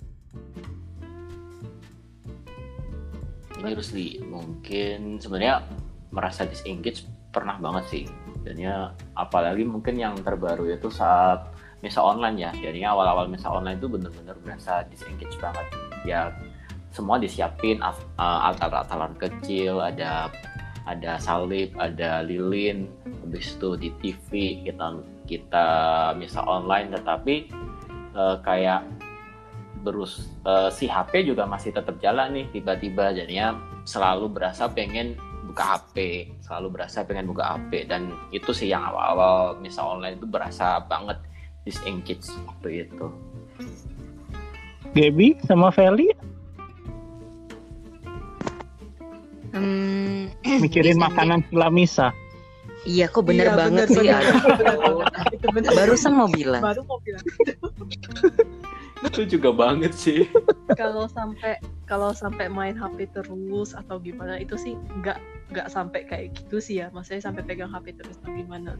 Seriously, 3.62 4.20
mungkin 4.26 5.22
sebenarnya 5.22 5.62
merasa 6.16 6.48
disengage 6.48 7.04
pernah 7.28 7.60
banget 7.60 7.84
sih. 7.92 8.04
Dan 8.40 8.56
ya 8.56 8.96
apalagi 9.12 9.68
mungkin 9.68 10.00
yang 10.00 10.16
terbaru 10.24 10.72
itu 10.72 10.88
saat 10.88 11.52
misa 11.84 12.00
online 12.00 12.40
ya. 12.40 12.50
Jadinya 12.56 12.96
awal-awal 12.96 13.28
misa 13.28 13.52
online 13.52 13.76
itu 13.76 13.92
bener-bener 13.92 14.32
berasa 14.40 14.88
disengage 14.88 15.36
banget. 15.36 15.66
Ya 16.08 16.32
semua 16.96 17.20
disiapin 17.20 17.84
uh, 17.84 17.92
altar-altaran 18.48 19.12
kecil, 19.20 19.84
ada 19.84 20.32
ada 20.88 21.20
salib, 21.20 21.76
ada 21.76 22.24
lilin, 22.24 22.88
habis 23.20 23.52
itu 23.52 23.76
di 23.76 23.90
TV 24.00 24.64
kita 24.64 24.96
kita 25.28 25.66
misa 26.16 26.40
online, 26.48 26.96
tetapi 26.96 27.52
uh, 28.16 28.40
kayak 28.40 28.88
berus 29.86 30.26
uh, 30.42 30.66
si 30.72 30.90
HP 30.90 31.30
juga 31.30 31.46
masih 31.46 31.70
tetap 31.70 31.94
jalan 32.02 32.34
nih 32.34 32.46
tiba-tiba 32.50 33.14
jadinya 33.14 33.54
selalu 33.86 34.26
berasa 34.26 34.66
pengen 34.66 35.14
buka 35.46 35.78
HP 35.78 35.96
selalu 36.42 36.66
berasa 36.74 37.02
pengen 37.02 37.26
buka 37.26 37.56
HP 37.56 37.86
dan 37.86 38.10
itu 38.30 38.50
sih 38.50 38.66
yang 38.66 38.82
awal-awal 38.82 39.54
misa 39.56 39.80
online 39.80 40.18
itu 40.18 40.26
berasa 40.26 40.82
banget 40.82 41.16
disengage 41.62 42.26
waktu 42.44 42.84
itu 42.84 43.06
Gaby 44.92 45.38
sama 45.44 45.70
Feli 45.70 46.10
Hmm, 49.56 50.28
mikirin 50.62 51.00
makanan 51.00 51.40
setelah 51.48 51.72
misa. 51.72 52.08
Iya 52.84 53.08
kok 53.08 53.24
bener 53.24 53.48
Iya, 53.50 53.56
banget 53.56 53.86
bener, 53.88 53.96
sih. 53.96 54.08
bener. 54.52 55.06
Itu 55.32 55.46
bener. 55.48 55.70
Barusan 55.72 56.12
mau 56.12 56.28
bilang. 56.28 56.60
baru 56.60 56.84
mau 56.84 57.00
bilang 57.00 57.24
itu 59.06 59.38
juga 59.38 59.52
banget 59.52 59.92
sih 59.92 60.24
kalau 60.72 61.04
sampai 61.06 61.60
kalau 61.84 62.10
sampai 62.12 62.48
main 62.48 62.72
HP 62.74 63.12
terus 63.12 63.72
atau 63.72 64.00
gimana 64.00 64.40
itu 64.40 64.56
sih 64.56 64.72
nggak 64.98 65.20
nggak 65.46 65.70
sampai 65.70 66.02
kayak 66.02 66.34
gitu 66.34 66.58
sih 66.58 66.82
ya 66.82 66.90
maksudnya 66.90 67.22
sampai 67.22 67.46
pegang 67.46 67.70
HP 67.70 67.94
terus 67.94 68.18
atau 68.18 68.34
gimana 68.34 68.74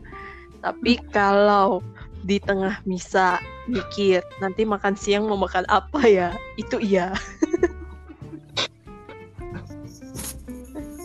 tapi 0.58 0.98
kalau 1.14 1.78
di 2.26 2.42
tengah 2.42 2.82
misa 2.82 3.38
mikir 3.70 4.24
nanti 4.42 4.66
makan 4.66 4.98
siang 4.98 5.30
mau 5.30 5.38
makan 5.38 5.62
apa 5.70 6.00
ya 6.06 6.28
itu 6.58 6.82
iya 6.82 7.14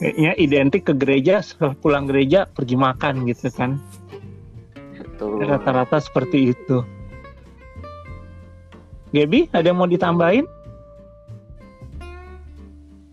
Kayaknya 0.02 0.32
identik 0.42 0.84
ke 0.90 0.98
gereja, 0.98 1.46
setelah 1.46 1.78
pulang 1.78 2.10
gereja 2.10 2.50
pergi 2.50 2.74
makan 2.74 3.22
gitu 3.30 3.54
kan. 3.54 3.78
betul 4.98 5.46
Rata-rata 5.46 6.02
seperti 6.02 6.58
itu. 6.58 6.82
Gaby, 9.14 9.54
ada 9.54 9.70
yang 9.70 9.78
mau 9.78 9.86
ditambahin? 9.86 10.50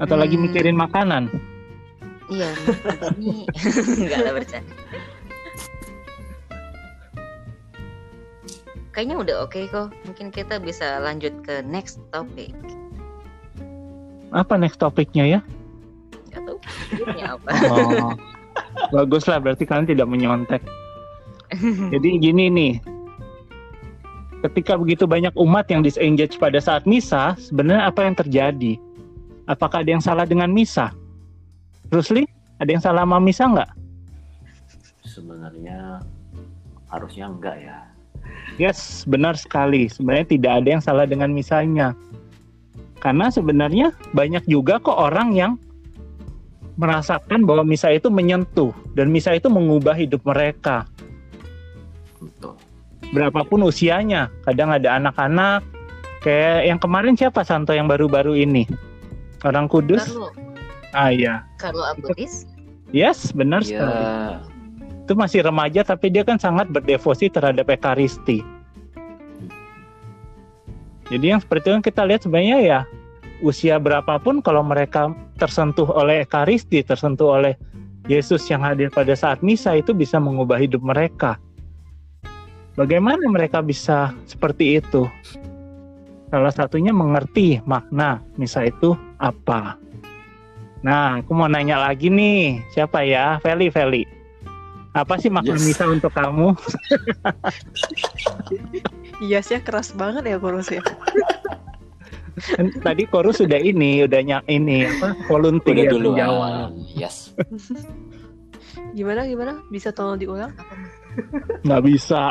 Atau 0.00 0.16
lagi 0.16 0.40
Hmm. 0.40 0.48
mikirin 0.48 0.78
makanan? 0.80 1.28
Iya, 2.28 2.52
ini 3.16 3.48
enggak 4.04 4.20
lah 4.20 4.32
bercanda. 4.36 4.74
Kayaknya 8.92 9.16
udah 9.16 9.36
oke 9.46 9.60
kok. 9.70 9.88
Mungkin 10.04 10.28
kita 10.34 10.60
bisa 10.60 10.98
lanjut 11.00 11.32
ke 11.46 11.62
next 11.64 12.02
topic. 12.12 12.52
Apa 14.34 14.60
next 14.60 14.82
topiknya 14.82 15.38
ya? 15.38 15.40
Gak 16.28 16.44
tahu 16.44 16.58
judulnya 16.92 17.38
apa. 17.38 17.48
Oh, 17.72 18.12
bagus 18.92 19.24
lah, 19.24 19.40
berarti 19.40 19.64
kalian 19.64 19.88
tidak 19.88 20.08
menyontek. 20.10 20.60
Jadi 21.94 22.08
gini 22.20 22.52
nih, 22.52 22.72
ketika 24.44 24.76
begitu 24.76 25.08
banyak 25.08 25.32
umat 25.38 25.64
yang 25.72 25.80
disengage 25.80 26.36
pada 26.36 26.60
saat 26.60 26.84
misa, 26.84 27.32
sebenarnya 27.40 27.88
apa 27.88 28.04
yang 28.04 28.14
terjadi? 28.18 28.76
Apakah 29.48 29.80
ada 29.80 29.96
yang 29.96 30.04
salah 30.04 30.28
dengan 30.28 30.52
misa? 30.52 30.92
Rusli, 31.88 32.28
ada 32.60 32.70
yang 32.70 32.82
salah 32.84 33.02
sama 33.08 33.18
misa 33.20 33.48
nggak? 33.48 33.70
sebenarnya 35.18 35.98
harusnya 36.86 37.26
enggak 37.26 37.58
ya 37.58 37.78
Yes, 38.60 39.06
benar 39.06 39.38
sekali. 39.38 39.86
Sebenarnya 39.86 40.26
tidak 40.34 40.52
ada 40.60 40.68
yang 40.68 40.82
salah 40.82 41.06
dengan 41.06 41.30
misanya. 41.30 41.94
Karena 42.98 43.30
sebenarnya 43.30 43.94
banyak 44.12 44.44
juga 44.50 44.82
kok 44.82 44.98
orang 44.98 45.32
yang 45.32 45.52
merasakan 46.74 47.46
bahwa 47.46 47.62
misa 47.62 47.88
itu 47.94 48.10
menyentuh 48.10 48.74
dan 48.98 49.14
misa 49.14 49.32
itu 49.38 49.46
mengubah 49.46 49.94
hidup 49.94 50.20
mereka. 50.26 50.84
betul 52.18 52.58
Berapapun 53.14 53.62
usianya. 53.62 54.28
Kadang 54.42 54.74
ada 54.74 54.98
anak-anak 54.98 55.62
kayak 56.26 56.66
yang 56.66 56.82
kemarin 56.82 57.14
siapa 57.14 57.46
Santo 57.46 57.72
yang 57.72 57.86
baru-baru 57.86 58.42
ini? 58.42 58.66
Orang 59.46 59.70
Kudus? 59.70 60.02
Carlo, 60.02 60.34
Ah 60.98 61.14
iya. 61.14 61.46
Carlo 61.62 61.86
Acutis. 61.86 62.42
Yes, 62.90 63.30
benar 63.30 63.62
sekali. 63.62 63.86
ya 63.86 64.42
Itu 65.06 65.14
masih 65.14 65.46
remaja 65.46 65.86
tapi 65.86 66.10
dia 66.10 66.26
kan 66.26 66.42
sangat 66.42 66.66
berdevosi 66.74 67.30
terhadap 67.30 67.70
ekaristi. 67.70 68.42
Jadi 71.08 71.24
yang 71.30 71.40
seperti 71.40 71.70
itu 71.72 71.80
kita 71.86 72.02
lihat 72.04 72.26
sebenarnya 72.26 72.58
ya 72.60 72.80
usia 73.40 73.78
berapapun 73.78 74.42
kalau 74.42 74.66
mereka 74.66 75.14
tersentuh 75.38 75.86
oleh 75.94 76.26
ekaristi, 76.26 76.82
tersentuh 76.82 77.38
oleh 77.40 77.54
Yesus 78.10 78.44
yang 78.50 78.66
hadir 78.66 78.90
pada 78.90 79.14
saat 79.14 79.38
misa 79.40 79.78
itu 79.78 79.94
bisa 79.94 80.18
mengubah 80.18 80.58
hidup 80.58 80.82
mereka. 80.82 81.38
Bagaimana 82.74 83.22
mereka 83.30 83.62
bisa 83.62 84.12
seperti 84.26 84.82
itu? 84.82 85.06
Salah 86.28 86.52
satunya 86.52 86.92
mengerti 86.92 87.62
makna 87.64 88.20
misa 88.36 88.66
itu 88.68 88.92
apa. 89.16 89.87
Nah, 90.78 91.18
aku 91.18 91.34
mau 91.34 91.50
nanya 91.50 91.80
lagi 91.80 92.06
nih, 92.06 92.62
siapa 92.70 93.02
ya? 93.02 93.42
Feli, 93.42 93.66
Feli. 93.68 94.06
Apa 94.94 95.14
sih 95.14 95.28
makna 95.28 95.54
Yes. 95.54 95.64
misa 95.64 95.84
untuk 95.86 96.10
kamu? 96.10 96.54
iya 99.24 99.38
sih 99.38 99.58
keras 99.58 99.92
banget 99.92 100.26
ya 100.26 100.38
kurus 100.38 100.70
ya 100.70 100.82
Kan 102.54 102.70
Tadi 102.72 103.02
Korus 103.04 103.42
sudah 103.42 103.58
ini, 103.58 104.06
udah 104.06 104.22
nyak 104.22 104.46
ini 104.46 104.86
apa? 104.86 105.10
Volunteer 105.26 105.90
udah 105.90 105.98
menjawab. 105.98 106.70
duluan 106.70 106.70
yes 106.88 107.34
gimana 108.96 109.26
gimana 109.26 109.58
bisa 109.68 109.90
tolong 109.90 110.16
diulang 110.16 110.54
Nggak 111.66 111.82
bisa. 111.82 112.30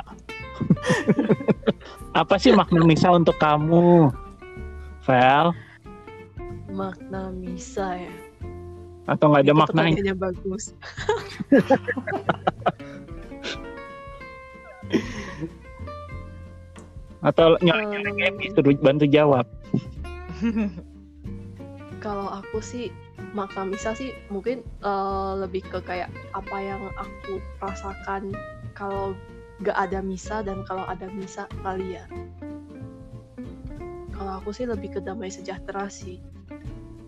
Apa 2.21 2.39
sih 2.39 2.55
makna 2.55 2.81
misa 2.81 3.11
untuk 3.11 3.35
kamu? 3.35 4.07
Vel? 5.03 5.51
makna 6.67 7.27
misa 7.31 7.95
ya 7.95 8.11
Atau 9.07 9.31
nggak 9.31 9.47
ada 9.47 9.55
Itu 9.55 9.61
maknanya? 9.63 10.13
bagus 10.19 10.75
Atau 17.27 17.57
Em, 17.59 18.35
suruh 18.53 18.77
bantu 18.79 19.05
jawab? 19.09 19.45
kalau 22.03 22.29
aku 22.29 22.61
sih 22.61 22.93
makna 23.33 23.65
misa 23.67 23.91
sih 23.97 24.13
mungkin 24.29 24.61
eh, 24.85 25.31
lebih 25.41 25.65
ke 25.65 25.81
kayak 25.81 26.13
apa 26.31 26.57
yang 26.61 26.79
aku 26.95 27.41
rasakan 27.59 28.31
kalau 28.77 29.17
gak 29.65 29.73
ada 29.73 30.05
misa 30.05 30.45
dan 30.45 30.61
kalau 30.69 30.85
ada 30.85 31.09
misa 31.09 31.49
kali 31.65 31.97
ya 31.97 32.05
kalau 34.13 34.37
aku 34.37 34.53
sih 34.53 34.69
lebih 34.69 34.93
ke 34.93 35.01
damai 35.01 35.33
sejahtera 35.33 35.89
sih 35.89 36.21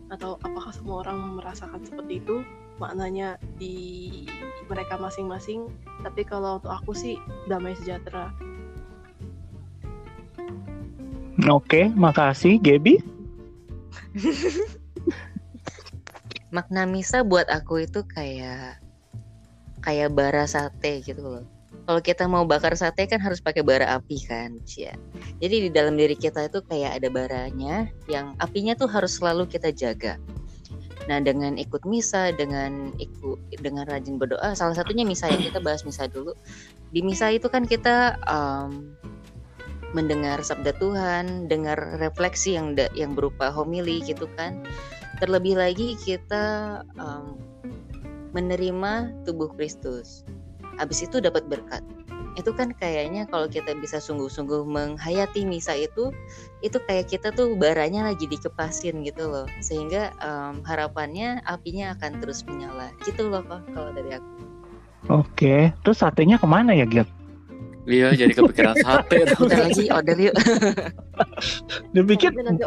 atau 0.10 0.42
apakah 0.42 0.74
semua 0.74 1.06
orang 1.06 1.38
merasakan 1.38 1.82
seperti 1.86 2.22
itu 2.22 2.42
maknanya 2.82 3.38
di 3.58 4.26
mereka 4.70 4.98
masing-masing 4.98 5.70
tapi 6.02 6.26
kalau 6.26 6.58
untuk 6.62 6.74
aku 6.74 6.92
sih 6.94 7.16
damai 7.50 7.78
sejahtera 7.78 8.34
Oke, 11.48 11.88
makasih. 11.96 12.60
Gaby? 12.60 13.00
Makna 16.56 16.84
misa 16.84 17.24
buat 17.24 17.48
aku 17.48 17.88
itu 17.88 18.04
kayak 18.04 18.84
kayak 19.80 20.12
bara 20.12 20.44
sate 20.44 21.00
gitu 21.00 21.24
loh. 21.24 21.46
Kalau 21.90 22.06
kita 22.06 22.30
mau 22.30 22.46
bakar 22.46 22.78
sate 22.78 23.10
kan 23.10 23.18
harus 23.18 23.42
pakai 23.42 23.66
bara 23.66 23.98
api 23.98 24.22
kan, 24.22 24.62
Cia. 24.62 24.94
Jadi 25.42 25.56
di 25.66 25.70
dalam 25.74 25.98
diri 25.98 26.14
kita 26.14 26.46
itu 26.46 26.62
kayak 26.70 27.02
ada 27.02 27.10
baranya 27.10 27.90
yang 28.06 28.38
apinya 28.38 28.78
tuh 28.78 28.86
harus 28.86 29.18
selalu 29.18 29.50
kita 29.50 29.74
jaga. 29.74 30.22
Nah, 31.10 31.18
dengan 31.18 31.58
ikut 31.58 31.90
misa, 31.90 32.30
dengan 32.30 32.94
ikut 33.02 33.42
dengan 33.66 33.90
rajin 33.90 34.22
berdoa, 34.22 34.54
salah 34.54 34.78
satunya 34.78 35.02
misa 35.02 35.34
ya 35.34 35.42
kita 35.42 35.58
bahas 35.58 35.82
misa 35.82 36.06
dulu. 36.06 36.38
Di 36.94 37.02
misa 37.02 37.34
itu 37.34 37.50
kan 37.50 37.66
kita 37.66 38.22
em, 38.30 38.94
mendengar 39.98 40.46
sabda 40.46 40.78
Tuhan, 40.78 41.50
dengar 41.50 41.98
refleksi 41.98 42.54
yang 42.54 42.78
yang 42.94 43.18
berupa 43.18 43.50
homili 43.50 44.06
gitu 44.06 44.30
kan. 44.38 44.62
Terlebih 45.18 45.58
lagi 45.58 45.98
kita 45.98 46.86
um, 47.02 47.42
menerima 48.38 49.26
tubuh 49.26 49.50
Kristus. 49.58 50.22
Habis 50.80 51.06
itu 51.06 51.20
dapat 51.20 51.46
berkat. 51.52 51.84
Itu 52.40 52.56
kan 52.56 52.72
kayaknya 52.72 53.28
kalau 53.28 53.52
kita 53.52 53.76
bisa 53.76 54.00
sungguh-sungguh 54.00 54.64
menghayati 54.64 55.44
misa 55.44 55.76
itu, 55.76 56.16
itu 56.64 56.80
kayak 56.88 57.12
kita 57.12 57.36
tuh 57.36 57.60
baranya 57.60 58.08
lagi 58.08 58.32
dikepasin 58.32 59.04
gitu 59.04 59.28
loh. 59.28 59.44
Sehingga 59.60 60.16
um, 60.24 60.64
harapannya 60.64 61.44
apinya 61.44 62.00
akan 62.00 62.24
terus 62.24 62.48
menyala. 62.48 62.96
Gitu 63.04 63.28
loh 63.28 63.44
kok 63.44 63.68
kalau 63.76 63.92
dari 63.92 64.16
aku. 64.16 64.32
Oke, 65.12 65.76
terus 65.84 66.00
satenya 66.00 66.40
ke 66.40 66.48
mana 66.48 66.72
ya 66.72 66.88
Gil? 66.88 67.04
Iya, 67.90 68.14
jadi 68.14 68.32
kepikiran 68.38 68.76
sate. 68.86 69.26
Bentar 69.26 69.60
lagi 69.66 69.86
order 69.90 70.18
yuk. 70.20 70.36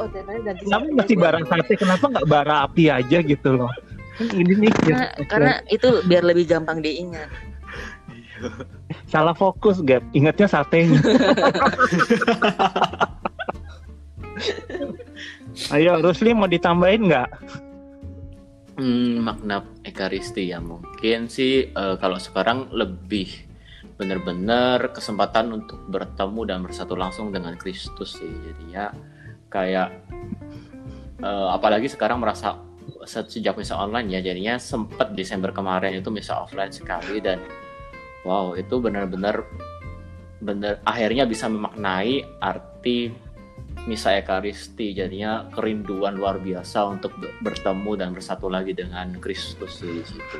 Orderannya 0.03 0.41
ganti 0.43 0.63
kenapa 0.67 0.87
masih 0.91 1.17
aja. 1.17 1.23
bara 1.23 1.41
sate, 1.47 1.73
kenapa 1.79 2.05
nggak 2.11 2.27
bara 2.27 2.55
api 2.67 2.85
aja 2.91 3.19
gitu 3.23 3.49
loh? 3.55 3.71
Kan 4.19 4.29
Ini 4.35 4.53
nih 4.59 4.73
Gil. 4.83 4.93
karena, 4.93 5.07
karena 5.31 5.55
itu 5.71 5.89
biar 6.11 6.23
lebih 6.27 6.45
gampang 6.51 6.83
diingat. 6.83 7.31
Salah 9.13 9.35
fokus 9.35 9.83
Gap, 9.83 10.03
ingatnya 10.13 10.47
satenya. 10.49 11.01
Ayo 15.75 16.01
Rusli 16.01 16.33
mau 16.33 16.49
ditambahin 16.49 17.13
nggak? 17.13 17.29
Hmm, 18.73 19.21
makna 19.21 19.69
ekaristi 19.85 20.49
ya 20.49 20.57
mungkin 20.57 21.29
sih 21.29 21.69
eh, 21.69 21.97
kalau 22.01 22.17
sekarang 22.17 22.73
lebih 22.73 23.29
benar-benar 24.01 24.97
kesempatan 24.97 25.53
untuk 25.53 25.77
bertemu 25.93 26.41
dan 26.49 26.59
bersatu 26.65 26.97
langsung 26.97 27.29
dengan 27.29 27.53
Kristus 27.61 28.17
sih 28.17 28.33
jadinya 28.33 28.97
kayak 29.53 29.93
eh, 31.21 31.49
apalagi 31.53 31.93
sekarang 31.93 32.25
merasa 32.25 32.57
se- 33.05 33.29
sejak 33.29 33.61
misa 33.61 33.77
online 33.77 34.09
ya 34.09 34.21
jadinya 34.25 34.57
sempat 34.57 35.13
Desember 35.13 35.53
kemarin 35.53 36.01
itu 36.01 36.09
misa 36.09 36.41
offline 36.41 36.73
sekali 36.73 37.21
dan 37.21 37.45
wow 38.27 38.55
itu 38.55 38.79
benar-benar 38.79 39.47
benar 40.43 40.83
akhirnya 40.83 41.23
bisa 41.27 41.47
memaknai 41.47 42.27
arti 42.43 43.15
misa 43.87 44.15
ekaristi 44.15 44.95
jadinya 44.95 45.51
kerinduan 45.55 46.15
luar 46.19 46.39
biasa 46.39 46.87
untuk 46.87 47.15
ber- 47.19 47.35
bertemu 47.43 47.93
dan 47.99 48.09
bersatu 48.15 48.47
lagi 48.47 48.77
dengan 48.77 49.17
Kristus 49.19 49.83
di 49.83 50.03
situ. 50.07 50.39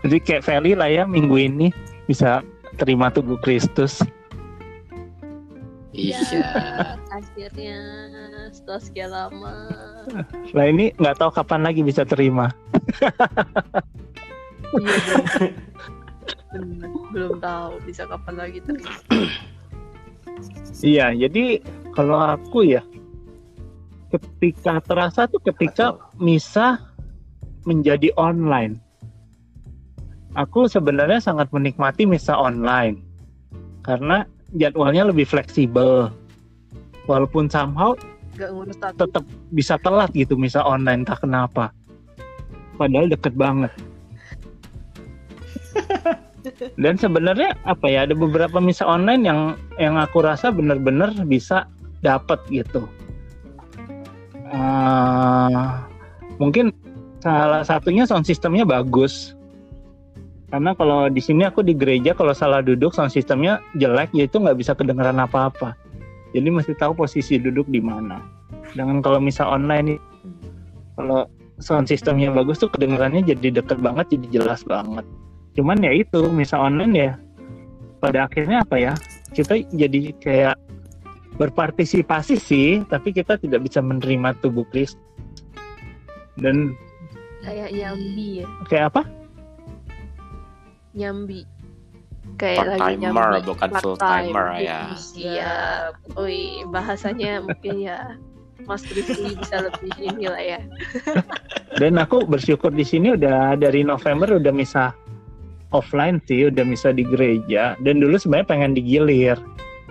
Jadi 0.00 0.16
kayak 0.22 0.42
Feli 0.48 0.72
lah 0.74 0.88
ya 0.88 1.04
minggu 1.04 1.36
ini 1.36 1.68
bisa 2.08 2.40
terima 2.80 3.12
tubuh 3.12 3.36
Kristus. 3.44 4.00
Iya. 5.92 6.18
Akhirnya 7.12 7.78
setelah 8.50 8.80
sekian 8.80 9.10
lama. 9.12 9.54
Nah 10.56 10.64
ini 10.64 10.94
nggak 10.96 11.20
tahu 11.20 11.30
kapan 11.30 11.66
lagi 11.66 11.84
bisa 11.84 12.02
terima. 12.08 12.50
Iya 14.70 15.52
Bener. 16.50 16.90
Belum 17.14 17.38
tahu 17.38 17.78
bisa 17.86 18.06
kapan 18.06 18.34
lagi 18.36 18.58
terima. 18.62 18.92
Iya, 20.80 21.12
jadi 21.12 21.60
kalau 21.92 22.16
aku 22.16 22.64
ya 22.64 22.80
ketika 24.10 24.82
terasa 24.82 25.30
tuh 25.30 25.38
ketika 25.44 25.94
misa 26.18 26.80
menjadi 27.68 28.10
online. 28.18 28.80
Aku 30.38 30.70
sebenarnya 30.70 31.18
sangat 31.18 31.50
menikmati 31.50 32.06
misa 32.06 32.38
online 32.38 33.02
karena 33.82 34.22
jadwalnya 34.54 35.10
lebih 35.10 35.26
fleksibel. 35.26 36.10
Walaupun 37.10 37.50
somehow 37.50 37.98
Gak 38.38 38.54
ngurus 38.54 38.78
tatu. 38.78 39.04
tetap 39.04 39.24
bisa 39.50 39.74
telat 39.82 40.14
gitu 40.14 40.38
misa 40.38 40.62
online 40.62 41.02
tak 41.02 41.26
kenapa. 41.26 41.74
Padahal 42.78 43.10
deket 43.10 43.34
banget. 43.34 43.72
Dan 46.76 47.00
sebenarnya 47.00 47.56
apa 47.64 47.86
ya 47.88 48.04
ada 48.04 48.12
beberapa 48.12 48.60
misa 48.60 48.84
online 48.84 49.22
yang 49.24 49.40
yang 49.80 49.94
aku 49.96 50.20
rasa 50.20 50.52
benar-benar 50.52 51.12
bisa 51.24 51.64
dapat 52.04 52.40
gitu. 52.52 52.84
Ah, 54.50 55.86
mungkin 56.42 56.74
salah 57.22 57.62
satunya 57.62 58.04
sound 58.04 58.26
sistemnya 58.26 58.66
bagus. 58.66 59.36
Karena 60.50 60.74
kalau 60.74 61.06
di 61.06 61.22
sini 61.22 61.46
aku 61.46 61.62
di 61.62 61.78
gereja 61.78 62.10
kalau 62.10 62.34
salah 62.34 62.58
duduk 62.58 62.90
sound 62.90 63.14
sistemnya 63.14 63.62
jelek 63.78 64.10
yaitu 64.10 64.42
nggak 64.42 64.58
bisa 64.58 64.74
kedengeran 64.74 65.22
apa-apa. 65.22 65.78
Jadi 66.34 66.48
mesti 66.50 66.74
tahu 66.74 66.94
posisi 66.94 67.38
duduk 67.38 67.70
di 67.70 67.78
mana. 67.78 68.18
Dengan 68.74 68.98
kalau 68.98 69.22
misa 69.22 69.46
online 69.46 70.02
kalau 70.98 71.30
sound 71.62 71.86
sistemnya 71.86 72.34
bagus 72.34 72.58
tuh 72.58 72.72
kedengarannya 72.72 73.22
jadi 73.22 73.62
deket 73.62 73.78
banget, 73.78 74.10
jadi 74.10 74.42
jelas 74.42 74.66
banget. 74.66 75.06
Cuman 75.54 75.82
ya 75.82 75.92
itu 75.92 76.30
misa 76.30 76.56
online 76.56 76.94
ya 76.94 77.12
pada 78.00 78.24
akhirnya 78.24 78.64
apa 78.64 78.76
ya 78.80 78.92
kita 79.30 79.60
jadi 79.70 80.10
kayak 80.18 80.56
berpartisipasi 81.36 82.36
sih, 82.36 82.68
tapi 82.86 83.16
kita 83.16 83.40
tidak 83.40 83.64
bisa 83.64 83.80
menerima 83.80 84.36
tubuh 84.44 84.66
Kristus. 84.68 85.00
Dan 86.36 86.76
Kayak 87.40 87.72
nyambi 87.72 88.44
ya. 88.44 88.46
kayak 88.68 88.84
apa? 88.92 89.02
Nyambi. 90.92 91.48
Kayak 92.36 92.58
Part 92.60 92.68
lagi 92.68 92.80
timer 93.00 93.28
nyambi. 93.32 93.48
bukan 93.48 93.68
Part 93.72 93.82
full 93.82 93.96
time. 93.96 94.28
timer 94.28 94.46
ya. 94.60 94.80
Siap. 94.92 95.92
Ui, 96.20 96.40
bahasanya 96.68 97.40
mungkin 97.40 97.74
ya 97.80 97.98
Mas 98.68 98.84
Rizky 98.84 99.32
bisa 99.40 99.56
lebih 99.64 99.92
ini 99.96 100.26
lah 100.28 100.42
ya. 100.44 100.60
Dan 101.80 101.96
aku 101.96 102.28
bersyukur 102.28 102.68
di 102.68 102.84
sini 102.84 103.16
udah 103.16 103.56
dari 103.56 103.80
November 103.80 104.36
udah 104.36 104.52
misa 104.52 104.92
offline 105.70 106.22
sih, 106.26 106.50
udah 106.50 106.62
misa 106.66 106.90
di 106.94 107.06
gereja. 107.06 107.78
Dan 107.82 108.02
dulu 108.02 108.18
sebenarnya 108.18 108.48
pengen 108.48 108.72
digilir. 108.74 109.38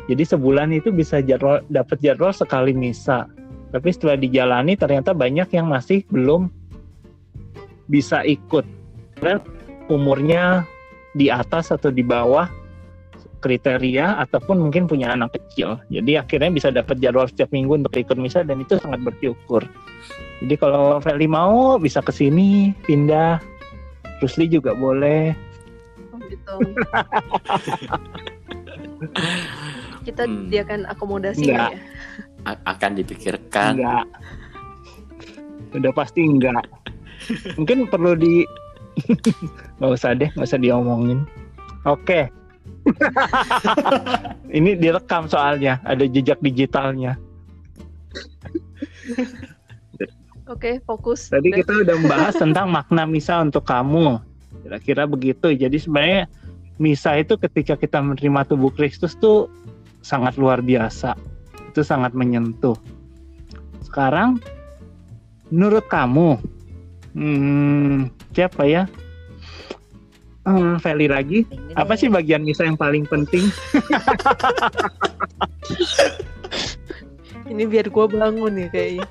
Jadi 0.09 0.23
sebulan 0.25 0.73
itu 0.73 0.89
bisa 0.89 1.21
jadwal 1.21 1.61
dapat 1.69 2.01
jadwal 2.01 2.33
sekali 2.33 2.73
misa. 2.73 3.29
Tapi 3.69 3.93
setelah 3.93 4.17
dijalani 4.17 4.73
ternyata 4.73 5.13
banyak 5.13 5.53
yang 5.53 5.69
masih 5.69 6.01
belum 6.09 6.49
bisa 7.85 8.25
ikut. 8.25 8.65
Karena 9.21 9.37
umurnya 9.89 10.65
di 11.13 11.29
atas 11.29 11.69
atau 11.69 11.93
di 11.93 12.01
bawah 12.01 12.49
kriteria 13.39 14.19
ataupun 14.19 14.59
mungkin 14.59 14.85
punya 14.85 15.15
anak 15.15 15.37
kecil. 15.37 15.79
Jadi 15.87 16.19
akhirnya 16.19 16.51
bisa 16.51 16.69
dapat 16.69 16.99
jadwal 16.99 17.25
setiap 17.25 17.49
minggu 17.55 17.79
untuk 17.79 17.95
ikut 17.95 18.17
misa 18.19 18.43
dan 18.43 18.61
itu 18.61 18.75
sangat 18.81 18.99
bersyukur. 19.05 19.63
Jadi 20.43 20.55
kalau 20.59 20.99
Feli 21.03 21.27
mau 21.27 21.79
bisa 21.79 22.03
ke 22.03 22.11
sini 22.11 22.71
pindah. 22.83 23.39
Rusli 24.19 24.51
juga 24.51 24.75
boleh. 24.75 25.31
Gitu. 26.49 26.73
Kita 30.09 30.23
Hmm. 30.25 30.47
diakan 30.49 30.89
akomodasi 30.89 31.45
Enggak. 31.45 31.71
ya? 31.75 31.79
A- 32.47 32.63
akan 32.67 32.91
dipikirkan. 32.97 33.77
Enggak. 33.77 34.05
Udah 35.69 35.91
pasti 35.93 36.25
enggak. 36.25 36.65
Mungkin 37.55 37.85
perlu 37.85 38.15
di 38.15 38.41
nggak 39.77 39.91
usah 39.91 40.17
deh, 40.17 40.29
nggak 40.33 40.47
usah 40.47 40.57
diomongin. 40.57 41.27
Oke. 41.85 42.31
Ini 44.49 44.73
direkam 44.75 45.29
soalnya, 45.29 45.77
ada 45.85 46.09
jejak 46.09 46.41
digitalnya. 46.41 47.19
Oke, 50.49 50.81
fokus. 50.81 51.29
Tadi 51.29 51.53
kita 51.53 51.85
udah 51.85 51.95
membahas 52.01 52.33
tentang 52.33 52.73
makna 52.73 53.05
misa 53.05 53.37
untuk 53.37 53.61
kamu. 53.61 54.17
Kira-kira 54.65 55.05
begitu. 55.05 55.53
Jadi 55.53 55.77
sebenarnya 55.77 56.25
misa 56.79 57.19
itu 57.19 57.35
ketika 57.35 57.75
kita 57.75 57.99
menerima 57.99 58.47
tubuh 58.47 58.71
Kristus 58.71 59.13
tuh 59.19 59.51
sangat 59.99 60.39
luar 60.39 60.63
biasa. 60.63 61.13
Itu 61.69 61.83
sangat 61.83 62.15
menyentuh. 62.15 62.79
Sekarang 63.83 64.39
menurut 65.51 65.85
kamu 65.91 66.39
hmm, 67.13 68.09
siapa 68.31 68.63
ya? 68.65 68.87
Hmm, 70.47 70.79
Feli 70.81 71.05
lagi. 71.11 71.45
Apa 71.77 71.93
sih 71.99 72.09
bagian 72.09 72.41
misa 72.41 72.65
yang 72.65 72.79
paling 72.79 73.05
penting? 73.05 73.51
Ini 77.49 77.65
biar 77.65 77.91
gue 77.91 78.05
bangun 78.07 78.53
ya 78.55 78.67
kayaknya. 78.71 79.05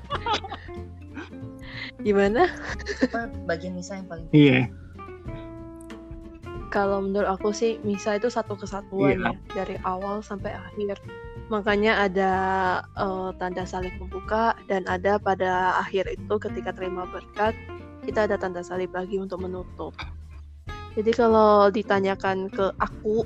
Gimana? 2.01 2.47
Apa 3.07 3.29
bagian 3.45 3.75
misa 3.77 3.99
yang 3.99 4.07
paling 4.09 4.25
Iya. 4.31 4.71
Kalau 6.69 7.01
menurut 7.01 7.25
aku 7.25 7.49
sih 7.49 7.81
misa 7.81 8.17
itu 8.17 8.29
satu 8.29 8.53
kesatuan 8.53 9.17
Iya. 9.17 9.33
ya 9.33 9.65
dari 9.65 9.75
awal 9.81 10.21
sampai 10.21 10.53
akhir. 10.53 11.01
Makanya 11.49 12.05
ada 12.05 12.31
eh, 12.93 13.29
tanda 13.41 13.65
salib 13.65 13.93
membuka 13.97 14.53
dan 14.69 14.85
ada 14.85 15.17
pada 15.17 15.81
akhir 15.81 16.05
itu 16.13 16.33
ketika 16.37 16.69
terima 16.73 17.09
berkat 17.09 17.57
kita 18.05 18.29
ada 18.29 18.37
tanda 18.37 18.61
salib 18.61 18.93
lagi 18.93 19.17
untuk 19.17 19.41
menutup. 19.41 19.93
Jadi 20.93 21.11
kalau 21.13 21.69
ditanyakan 21.69 22.49
ke 22.49 22.73
aku 22.81 23.25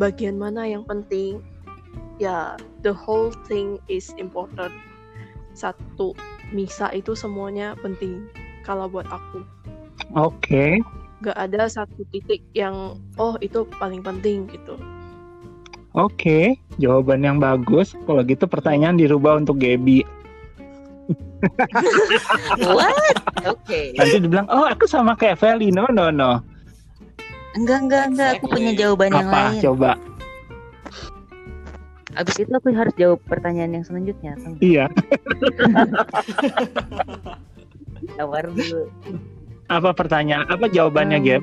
bagian 0.00 0.40
mana 0.40 0.64
yang 0.64 0.84
penting, 0.88 1.44
ya 2.18 2.56
the 2.84 2.92
whole 2.92 3.32
thing 3.46 3.80
is 3.88 4.12
important 4.20 4.72
satu 5.54 6.14
misa 6.50 6.90
itu 6.90 7.14
semuanya 7.14 7.78
penting 7.80 8.26
kalau 8.66 8.90
buat 8.90 9.06
aku 9.06 9.42
Oke. 10.14 10.78
Nggak 11.24 11.38
ada 11.40 11.64
satu 11.66 12.04
titik 12.12 12.44
yang 12.52 13.00
oh 13.16 13.40
itu 13.40 13.64
paling 13.80 14.04
penting 14.04 14.44
gitu 14.52 14.76
Oke, 15.94 16.58
jawaban 16.82 17.22
yang 17.22 17.38
bagus. 17.38 17.94
Kalau 18.02 18.26
gitu 18.26 18.50
pertanyaan 18.50 18.98
dirubah 18.98 19.38
untuk 19.38 19.62
Gaby. 19.62 20.02
What? 22.66 23.14
Oke. 23.46 23.94
Nanti 23.94 24.18
dibilang, 24.18 24.50
oh 24.50 24.66
aku 24.66 24.90
sama 24.90 25.14
kayak 25.14 25.38
Feli. 25.38 25.70
No, 25.70 25.86
no, 25.94 26.10
no. 26.10 26.42
Enggak, 27.54 27.86
enggak, 27.86 28.04
enggak. 28.10 28.30
Aku 28.42 28.50
punya 28.50 28.74
jawaban 28.74 29.14
yang 29.14 29.30
Apa? 29.30 29.38
lain. 29.38 29.62
Coba. 29.62 29.90
Abis 32.18 32.42
itu 32.42 32.50
aku 32.50 32.74
harus 32.74 32.94
jawab 32.98 33.22
pertanyaan 33.30 33.78
yang 33.78 33.84
selanjutnya. 33.86 34.34
Iya. 34.58 34.90
Tawar 38.18 38.50
dulu. 38.50 38.90
Apa 39.66 39.90
pertanyaan? 39.90 40.44
Apa 40.46 40.68
jawabannya, 40.68 41.18
Hmm. 41.18 41.26
Gab? 41.26 41.42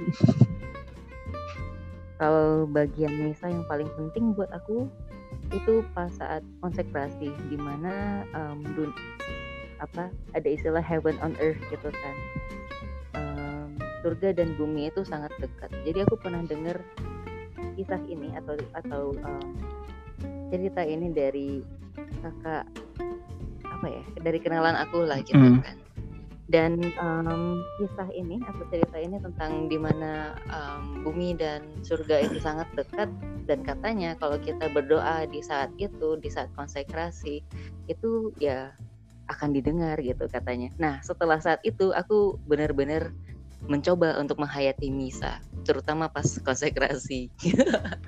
Kalau 2.15 2.69
bagian 2.69 3.10
misa 3.19 3.49
yang 3.49 3.65
paling 3.65 3.89
penting 3.91 4.38
buat 4.38 4.49
aku 4.53 4.86
itu 5.49 5.81
pas 5.91 6.13
saat 6.13 6.45
konsekrasi 6.62 7.34
di 7.49 7.57
mana 7.57 8.21
em, 8.31 8.62
dun- 8.77 8.93
apa 9.81 10.07
ada 10.31 10.45
istilah 10.45 10.79
heaven 10.79 11.17
on 11.19 11.34
earth 11.41 11.57
gitu 11.67 11.89
kan. 11.89 12.15
Em, 13.17 13.73
surga 13.99 14.38
dan 14.38 14.53
bumi 14.53 14.88
itu 14.88 15.01
sangat 15.01 15.34
dekat. 15.41 15.73
Jadi 15.81 16.05
aku 16.05 16.13
pernah 16.15 16.45
dengar 16.45 16.77
kisah 17.73 17.99
ini 18.05 18.29
atau 18.38 18.53
atau 18.77 19.03
em, 19.17 19.47
cerita 20.53 20.86
ini 20.86 21.10
dari 21.10 21.65
kakak 22.21 22.69
apa 23.65 23.88
ya 23.89 24.03
dari 24.21 24.38
kenalan 24.38 24.77
aku 24.77 25.10
lah 25.10 25.17
gitu 25.25 25.34
Hmm. 25.34 25.57
kan 25.65 25.73
dan 26.52 26.84
em, 26.84 27.64
kisah 27.80 28.12
ini 28.12 28.44
atau 28.44 28.68
cerita 28.68 29.00
ini 29.00 29.18
tentang 29.24 29.72
di 29.72 29.80
mana 29.80 30.36
em, 30.52 31.02
bumi 31.08 31.40
dan 31.40 31.64
surga 31.82 32.28
itu 32.28 32.38
sangat 32.44 32.68
dekat 32.76 33.08
dan 33.48 33.64
katanya 33.64 34.14
kalau 34.20 34.36
kita 34.38 34.68
berdoa 34.68 35.24
di 35.32 35.40
saat 35.40 35.72
itu 35.80 36.20
di 36.20 36.28
saat 36.28 36.52
konsekrasi 36.54 37.40
itu 37.88 38.36
ya 38.38 38.76
akan 39.32 39.56
didengar 39.56 39.96
gitu 40.04 40.28
katanya 40.28 40.68
nah 40.76 41.00
setelah 41.00 41.40
saat 41.40 41.64
itu 41.64 41.96
aku 41.96 42.36
benar-benar 42.46 43.16
mencoba 43.72 44.20
untuk 44.20 44.44
menghayati 44.44 44.92
misa 44.92 45.40
terutama 45.64 46.12
pas 46.12 46.28
konsekrasi 46.46 47.32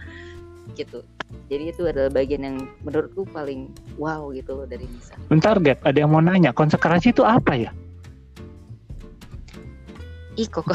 gitu 0.80 1.00
jadi 1.48 1.72
itu 1.72 1.88
adalah 1.88 2.12
bagian 2.12 2.44
yang 2.44 2.58
menurutku 2.84 3.24
paling 3.32 3.72
wow 3.96 4.28
gitu 4.36 4.54
loh 4.54 4.68
dari 4.68 4.86
misa 4.86 5.16
Bentar, 5.28 5.58
Gab. 5.60 5.82
Ada 5.82 6.06
yang 6.06 6.14
mau 6.14 6.22
nanya. 6.22 6.54
Konsekrasi 6.54 7.10
itu 7.10 7.26
apa 7.26 7.58
ya? 7.58 7.74
Ih 10.34 10.48
kok 10.50 10.66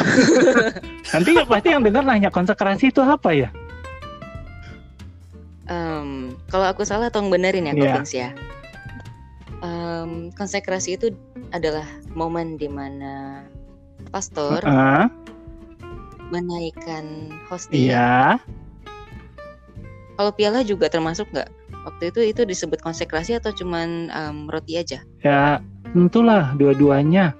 Nanti 1.15 1.31
pasti 1.45 1.69
yang 1.73 1.83
dengar 1.83 2.05
nanya, 2.05 2.31
konsekrasi 2.31 2.93
itu 2.93 3.01
apa 3.03 3.31
ya? 3.35 3.49
Em, 5.69 6.33
kalau 6.49 6.65
aku 6.65 6.81
salah 6.85 7.13
tolong 7.13 7.29
benerin 7.29 7.69
ya 7.69 7.75
Vince 7.77 8.15
ya. 8.17 8.31
Em, 9.61 10.31
konsekrasi 10.33 10.97
itu 10.97 11.13
adalah 11.53 11.85
momen 12.15 12.57
di 12.57 12.71
mana 12.71 13.45
pastor 14.09 14.63
Ah, 14.65 15.11
menaikkan 16.31 17.33
hostia. 17.51 17.77
iya. 17.77 18.13
Kalau 20.17 20.33
piala 20.35 20.63
juga 20.67 20.89
termasuk 20.91 21.29
nggak? 21.31 21.51
Waktu 21.85 22.11
itu 22.11 22.21
itu 22.33 22.43
disebut 22.45 22.81
konsekrasi 22.83 23.37
atau 23.39 23.53
cuman 23.53 24.09
em, 24.09 24.37
roti 24.49 24.77
aja? 24.81 25.03
Ya, 25.21 25.61
tentulah 25.93 26.53
dua-duanya. 26.57 27.33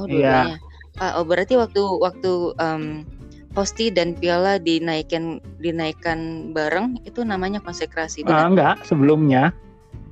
Oh 0.00 0.08
Iya. 0.08 0.56
dua-duanya. 0.56 0.56
Ah, 0.96 1.20
oh 1.20 1.24
berarti 1.28 1.54
waktu 1.60 1.80
waktu 2.00 2.32
em, 2.56 3.04
hosti 3.52 3.92
dan 3.92 4.16
piala 4.16 4.56
dinaikkan 4.56 5.40
dinaikkan 5.60 6.50
bareng 6.56 6.96
itu 7.04 7.20
namanya 7.20 7.60
konsekrasi. 7.60 8.24
Ah, 8.24 8.48
benar? 8.48 8.48
enggak, 8.48 8.76
sebelumnya. 8.88 9.42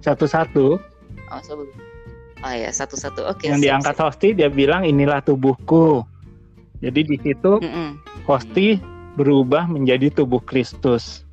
Satu-satu. 0.04 0.76
Oh 1.28 1.40
sebelum. 1.40 1.72
Oh 2.38 2.54
ya 2.54 2.70
satu-satu. 2.70 3.26
Oke. 3.26 3.50
yang 3.50 3.58
sip, 3.58 3.66
diangkat 3.66 3.94
sip. 3.98 4.04
hosti, 4.04 4.28
dia 4.36 4.48
bilang 4.52 4.84
inilah 4.86 5.18
tubuhku. 5.24 6.04
Jadi 6.78 7.00
di 7.02 7.16
situ 7.18 7.58
Mm-mm. 7.58 7.98
hosti 8.22 8.78
berubah 9.18 9.66
menjadi 9.66 10.14
tubuh 10.14 10.38
Kristus. 10.46 11.26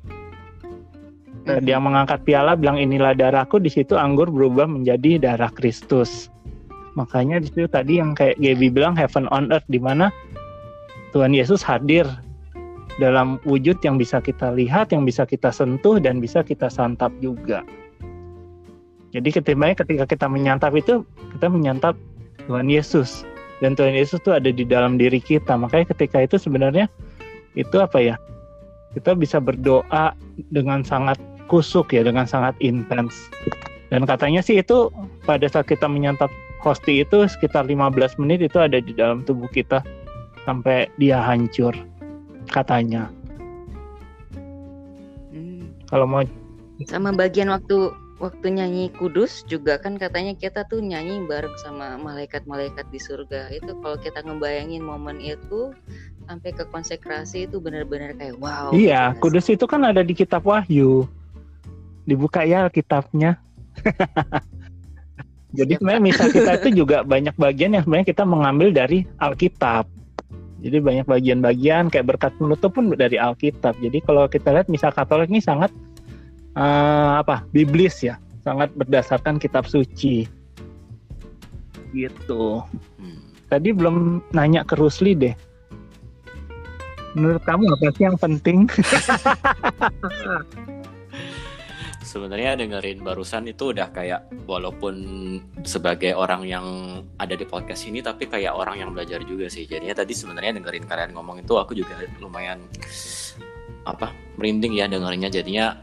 Mhm. 1.46 1.62
Dia 1.62 1.78
mengangkat 1.78 2.26
piala 2.26 2.58
bilang 2.58 2.74
inilah 2.74 3.14
darahku 3.14 3.62
di 3.62 3.70
situ 3.70 3.94
anggur 3.94 4.26
berubah 4.26 4.66
menjadi 4.66 5.22
darah 5.22 5.54
Kristus. 5.54 6.26
Makanya 6.96 7.44
di 7.44 7.52
situ 7.52 7.68
tadi 7.68 8.00
yang 8.00 8.16
kayak 8.16 8.40
Gaby 8.40 8.72
bilang 8.72 8.96
heaven 8.96 9.28
on 9.28 9.52
earth 9.52 9.68
di 9.68 9.76
mana 9.76 10.08
Tuhan 11.12 11.36
Yesus 11.36 11.60
hadir 11.60 12.08
dalam 12.96 13.36
wujud 13.44 13.76
yang 13.84 14.00
bisa 14.00 14.24
kita 14.24 14.56
lihat, 14.56 14.90
yang 14.90 15.04
bisa 15.04 15.28
kita 15.28 15.52
sentuh 15.52 16.00
dan 16.00 16.18
bisa 16.18 16.40
kita 16.40 16.72
santap 16.72 17.12
juga. 17.20 17.60
Jadi 19.12 19.28
ketimbangnya 19.32 19.84
ketika 19.84 20.04
kita 20.08 20.26
menyantap 20.28 20.72
itu 20.76 21.04
kita 21.36 21.52
menyantap 21.52 21.96
Tuhan 22.48 22.68
Yesus 22.68 23.24
dan 23.60 23.76
Tuhan 23.76 23.96
Yesus 23.96 24.20
itu 24.20 24.32
ada 24.32 24.48
di 24.48 24.64
dalam 24.64 24.96
diri 24.96 25.20
kita. 25.20 25.56
Makanya 25.56 25.92
ketika 25.92 26.24
itu 26.24 26.36
sebenarnya 26.40 26.88
itu 27.56 27.76
apa 27.80 28.00
ya? 28.00 28.16
Kita 28.96 29.12
bisa 29.12 29.40
berdoa 29.40 30.16
dengan 30.48 30.80
sangat 30.80 31.20
kusuk 31.52 31.92
ya, 31.92 32.00
dengan 32.00 32.24
sangat 32.24 32.56
intens. 32.64 33.28
Dan 33.92 34.08
katanya 34.08 34.40
sih 34.40 34.60
itu 34.60 34.88
pada 35.28 35.44
saat 35.46 35.68
kita 35.68 35.84
menyantap 35.84 36.32
hosti 36.66 37.06
itu 37.06 37.30
sekitar 37.30 37.70
15 37.70 38.18
menit 38.18 38.42
itu 38.42 38.58
ada 38.58 38.82
di 38.82 38.90
dalam 38.90 39.22
tubuh 39.22 39.46
kita 39.54 39.86
sampai 40.42 40.90
dia 40.98 41.22
hancur 41.22 41.70
katanya. 42.50 43.06
Hmm. 45.30 45.70
Kalau 45.86 46.10
mau 46.10 46.26
sama 46.90 47.14
bagian 47.14 47.54
waktu 47.54 47.94
waktu 48.18 48.58
nyanyi 48.58 48.90
kudus 48.98 49.46
juga 49.46 49.78
kan 49.78 49.94
katanya 49.96 50.34
kita 50.34 50.66
tuh 50.66 50.82
nyanyi 50.82 51.24
bareng 51.24 51.54
sama 51.62 52.00
malaikat-malaikat 52.00 52.84
di 52.88 53.00
surga 53.00 53.52
itu 53.52 53.76
kalau 53.84 53.96
kita 54.00 54.24
ngebayangin 54.24 54.80
momen 54.80 55.20
itu 55.20 55.72
sampai 56.26 56.50
ke 56.52 56.64
konsekrasi 56.72 57.46
itu 57.46 57.60
benar-benar 57.62 58.16
kayak 58.18 58.36
wow 58.42 58.72
iya, 58.74 59.14
gitu 59.14 59.20
nggak 59.20 59.22
kudus 59.22 59.46
itu 59.52 59.64
kan 59.68 59.86
ada 59.86 60.02
di 60.02 60.12
kitab 60.16 60.42
Wahyu. 60.42 61.06
Dibuka 62.06 62.46
ya 62.46 62.70
kitabnya. 62.70 63.38
Jadi 65.56 65.80
sebenarnya 65.80 66.02
misa 66.04 66.24
kita 66.28 66.60
itu 66.60 66.68
juga 66.84 67.00
banyak 67.02 67.34
bagian 67.40 67.72
yang 67.72 67.82
sebenarnya 67.82 68.08
kita 68.12 68.24
mengambil 68.28 68.68
dari 68.70 69.08
Alkitab. 69.18 69.88
Jadi 70.60 70.76
banyak 70.80 71.06
bagian-bagian 71.08 71.92
kayak 71.92 72.16
berkat 72.16 72.32
penutup 72.36 72.76
pun 72.76 72.92
dari 72.92 73.16
Alkitab. 73.16 73.76
Jadi 73.80 73.98
kalau 74.04 74.28
kita 74.28 74.52
lihat 74.52 74.68
misa 74.68 74.92
Katolik 74.92 75.32
ini 75.32 75.40
sangat 75.40 75.72
eh, 76.56 77.12
apa? 77.20 77.44
Biblis 77.52 78.04
ya, 78.04 78.20
sangat 78.44 78.72
berdasarkan 78.76 79.40
kitab 79.40 79.64
suci. 79.64 80.28
Gitu. 81.92 82.44
Hmm. 83.00 83.20
Tadi 83.48 83.72
belum 83.72 84.20
nanya 84.36 84.68
ke 84.68 84.76
Rusli 84.76 85.16
deh. 85.16 85.36
Menurut 87.16 87.40
kamu 87.48 87.64
apa 87.72 87.88
sih 87.96 88.04
yang 88.04 88.18
penting? 88.20 88.68
Sebenarnya 92.16 92.56
dengerin 92.56 93.04
barusan 93.04 93.44
itu 93.44 93.76
udah 93.76 93.92
kayak 93.92 94.48
walaupun 94.48 94.96
sebagai 95.60 96.16
orang 96.16 96.48
yang 96.48 96.64
ada 97.20 97.36
di 97.36 97.44
podcast 97.44 97.84
ini 97.84 98.00
tapi 98.00 98.24
kayak 98.24 98.56
orang 98.56 98.80
yang 98.80 98.96
belajar 98.96 99.20
juga 99.20 99.52
sih. 99.52 99.68
Jadinya 99.68 99.92
tadi 99.92 100.16
sebenarnya 100.16 100.56
dengerin 100.56 100.88
kalian 100.88 101.12
ngomong 101.12 101.44
itu 101.44 101.60
aku 101.60 101.76
juga 101.76 101.92
lumayan 102.16 102.64
apa 103.84 104.16
merinding 104.40 104.80
ya 104.80 104.88
dengerinnya. 104.88 105.28
Jadinya 105.28 105.76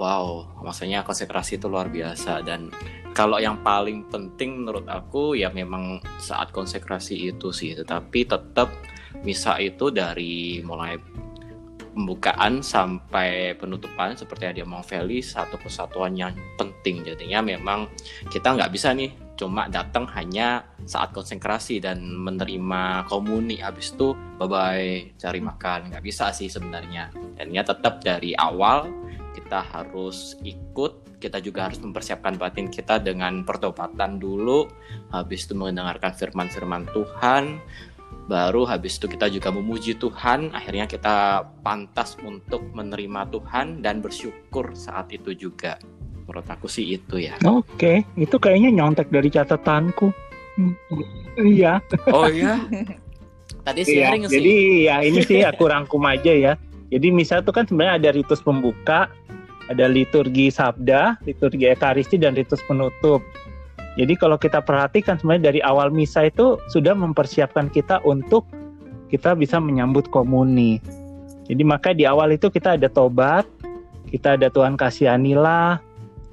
wow 0.00 0.48
maksudnya 0.64 1.04
konsentrasi 1.04 1.60
itu 1.60 1.68
luar 1.68 1.92
biasa. 1.92 2.40
Dan 2.40 2.72
kalau 3.12 3.36
yang 3.36 3.60
paling 3.60 4.08
penting 4.08 4.64
menurut 4.64 4.88
aku 4.88 5.36
ya 5.36 5.52
memang 5.52 6.00
saat 6.16 6.48
konsekrasi 6.48 7.28
itu 7.28 7.52
sih. 7.52 7.76
Tetapi 7.76 8.24
tetap 8.24 8.72
misa 9.20 9.60
itu 9.60 9.92
dari 9.92 10.64
mulai 10.64 10.96
pembukaan 11.92 12.62
sampai 12.62 13.54
penutupan 13.58 14.14
seperti 14.14 14.42
yang 14.48 14.56
dia 14.62 14.66
mau 14.66 14.82
Feli 14.82 15.20
satu 15.20 15.58
kesatuan 15.58 16.14
yang 16.14 16.32
penting. 16.54 17.02
Jadinya 17.02 17.42
memang 17.42 17.90
kita 18.30 18.54
nggak 18.54 18.72
bisa 18.72 18.94
nih 18.94 19.10
cuma 19.40 19.72
datang 19.72 20.04
hanya 20.12 20.68
saat 20.84 21.16
konsentrasi 21.16 21.80
dan 21.80 22.04
menerima 22.04 23.08
komuni. 23.08 23.58
Habis 23.60 23.96
itu 23.96 24.12
bye 24.36 24.46
bye 24.46 25.16
cari 25.16 25.40
makan. 25.40 25.92
Nggak 25.92 26.04
bisa 26.04 26.28
sih 26.30 26.52
sebenarnya. 26.52 27.08
Dan 27.36 27.50
ya 27.50 27.64
tetap 27.64 28.04
dari 28.04 28.36
awal 28.36 28.88
kita 29.32 29.64
harus 29.64 30.36
ikut. 30.44 31.20
Kita 31.20 31.36
juga 31.36 31.68
harus 31.68 31.76
mempersiapkan 31.84 32.40
batin 32.40 32.72
kita 32.72 32.96
dengan 32.96 33.44
pertobatan 33.44 34.16
dulu. 34.16 34.64
Habis 35.12 35.44
itu 35.44 35.52
mendengarkan 35.52 36.16
firman-firman 36.16 36.88
Tuhan 36.96 37.60
baru 38.30 38.62
habis 38.62 39.02
itu 39.02 39.10
kita 39.10 39.26
juga 39.26 39.50
memuji 39.50 39.98
Tuhan 39.98 40.54
akhirnya 40.54 40.86
kita 40.86 41.42
pantas 41.66 42.14
untuk 42.22 42.62
menerima 42.70 43.26
Tuhan 43.34 43.82
dan 43.82 43.98
bersyukur 43.98 44.70
saat 44.78 45.10
itu 45.10 45.34
juga 45.34 45.82
menurut 46.30 46.46
aku 46.46 46.70
sih 46.70 46.94
itu 46.94 47.18
ya 47.18 47.34
Oke, 47.42 48.06
itu 48.14 48.38
kayaknya 48.38 48.70
nyontek 48.70 49.10
dari 49.10 49.26
catatanku. 49.34 50.14
Iya. 51.42 51.82
oh 52.14 52.30
iya 52.30 52.62
tadi 53.66 53.80
Iya, 53.82 54.06
sharing 54.06 54.24
sih 54.30 54.34
jadi 54.38 54.54
ya 54.86 54.96
ini 55.02 55.20
sih 55.26 55.40
aku 55.42 55.66
rangkum 55.66 56.02
aja 56.06 56.32
ya. 56.32 56.52
Jadi 56.90 57.06
misa 57.14 57.38
itu 57.38 57.54
kan 57.54 57.66
sebenarnya 57.70 57.94
ada 58.02 58.10
ritus 58.18 58.42
pembuka, 58.42 59.06
ada 59.70 59.86
liturgi 59.86 60.50
sabda, 60.50 61.22
liturgi 61.22 61.70
ekaristi 61.70 62.18
dan 62.18 62.34
ritus 62.34 62.58
penutup. 62.66 63.22
Jadi 63.98 64.14
kalau 64.14 64.38
kita 64.38 64.62
perhatikan 64.62 65.18
sebenarnya 65.18 65.50
dari 65.50 65.60
awal 65.66 65.90
misa 65.90 66.30
itu 66.30 66.60
sudah 66.70 66.94
mempersiapkan 66.94 67.66
kita 67.72 67.98
untuk 68.06 68.46
kita 69.10 69.34
bisa 69.34 69.58
menyambut 69.58 70.06
komuni. 70.14 70.78
Jadi 71.50 71.62
maka 71.66 71.90
di 71.90 72.06
awal 72.06 72.38
itu 72.38 72.46
kita 72.46 72.78
ada 72.78 72.86
tobat, 72.86 73.42
kita 74.06 74.38
ada 74.38 74.46
Tuhan 74.46 74.78
kasihanilah, 74.78 75.82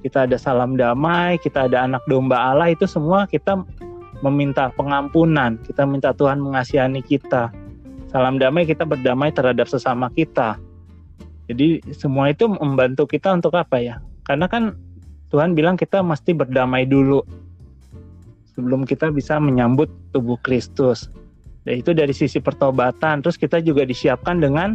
kita 0.05 0.29
ada 0.29 0.37
salam 0.37 0.77
damai, 0.77 1.41
kita 1.41 1.65
ada 1.65 1.89
anak 1.89 2.05
domba 2.05 2.37
Allah 2.53 2.69
itu 2.69 2.85
semua 2.85 3.25
kita 3.25 3.65
meminta 4.21 4.69
pengampunan, 4.77 5.57
kita 5.65 5.89
minta 5.89 6.13
Tuhan 6.13 6.37
mengasihani 6.37 7.01
kita. 7.01 7.49
Salam 8.13 8.37
damai 8.37 8.69
kita 8.69 8.85
berdamai 8.85 9.33
terhadap 9.33 9.65
sesama 9.65 10.13
kita. 10.13 10.61
Jadi 11.49 11.81
semua 11.97 12.29
itu 12.29 12.45
membantu 12.45 13.09
kita 13.09 13.33
untuk 13.33 13.57
apa 13.57 13.81
ya? 13.81 13.97
Karena 14.29 14.45
kan 14.45 14.77
Tuhan 15.33 15.57
bilang 15.57 15.75
kita 15.75 16.05
mesti 16.05 16.37
berdamai 16.37 16.85
dulu 16.85 17.25
sebelum 18.57 18.89
kita 18.89 19.13
bisa 19.13 19.37
menyambut 19.37 19.85
tubuh 20.09 20.41
Kristus. 20.41 21.13
Dan 21.61 21.85
itu 21.85 21.93
dari 21.93 22.11
sisi 22.11 22.41
pertobatan. 22.41 23.21
Terus 23.21 23.37
kita 23.37 23.61
juga 23.61 23.85
disiapkan 23.85 24.41
dengan 24.41 24.73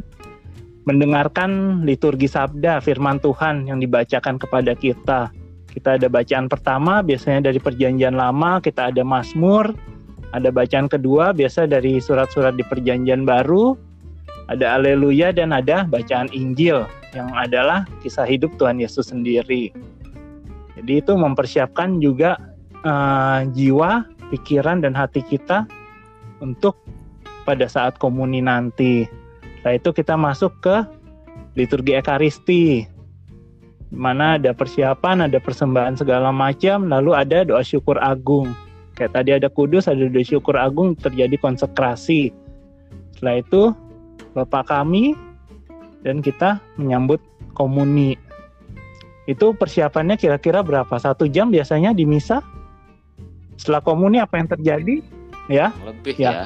mendengarkan 0.86 1.82
liturgi 1.82 2.30
sabda 2.30 2.78
firman 2.78 3.18
Tuhan 3.18 3.66
yang 3.66 3.82
dibacakan 3.82 4.38
kepada 4.38 4.78
kita. 4.78 5.34
Kita 5.72 5.98
ada 5.98 6.06
bacaan 6.06 6.46
pertama 6.46 7.02
biasanya 7.02 7.50
dari 7.50 7.58
perjanjian 7.58 8.14
lama, 8.14 8.62
kita 8.62 8.94
ada 8.94 9.02
Mazmur, 9.02 9.74
ada 10.30 10.52
bacaan 10.52 10.86
kedua 10.86 11.32
biasa 11.32 11.66
dari 11.66 11.98
surat-surat 11.98 12.54
di 12.54 12.64
perjanjian 12.66 13.24
baru, 13.24 13.74
ada 14.52 14.76
Aleluya 14.78 15.32
dan 15.32 15.50
ada 15.50 15.88
bacaan 15.88 16.28
Injil 16.36 16.84
yang 17.16 17.32
adalah 17.32 17.88
kisah 18.04 18.28
hidup 18.28 18.52
Tuhan 18.60 18.78
Yesus 18.78 19.08
sendiri. 19.10 19.72
Jadi 20.76 20.92
itu 21.00 21.12
mempersiapkan 21.16 22.00
juga 22.04 22.36
eh, 22.82 23.38
jiwa, 23.54 24.06
pikiran 24.30 24.82
dan 24.82 24.94
hati 24.94 25.22
kita 25.24 25.66
untuk 26.42 26.78
pada 27.46 27.66
saat 27.66 27.98
komuni 27.98 28.42
nanti. 28.42 29.06
Setelah 29.60 29.74
itu 29.78 29.90
kita 29.94 30.14
masuk 30.18 30.52
ke 30.62 30.76
liturgi 31.54 31.94
ekaristi. 31.98 32.86
Mana 33.92 34.40
ada 34.40 34.56
persiapan, 34.56 35.28
ada 35.28 35.36
persembahan 35.36 36.00
segala 36.00 36.32
macam, 36.32 36.88
lalu 36.88 37.12
ada 37.12 37.44
doa 37.44 37.60
syukur 37.60 38.00
agung. 38.00 38.48
Kayak 38.96 39.12
tadi 39.20 39.30
ada 39.36 39.48
kudus, 39.52 39.84
ada 39.84 40.08
doa 40.08 40.24
syukur 40.24 40.56
agung, 40.56 40.96
terjadi 40.96 41.36
konsekrasi. 41.36 42.32
Setelah 43.12 43.36
itu 43.44 43.62
Bapak 44.32 44.72
kami 44.72 45.12
dan 46.00 46.24
kita 46.24 46.56
menyambut 46.80 47.20
komuni. 47.52 48.16
Itu 49.28 49.52
persiapannya 49.54 50.16
kira-kira 50.16 50.64
berapa? 50.64 50.96
Satu 50.96 51.28
jam 51.28 51.52
biasanya 51.52 51.92
di 51.92 52.08
misa. 52.08 52.40
Setelah 53.62 53.78
komuni 53.78 54.18
apa 54.18 54.42
yang 54.42 54.50
terjadi? 54.50 55.06
Ya, 55.46 55.70
lebih 55.86 56.18
Ya. 56.18 56.30
ya, 56.34 56.44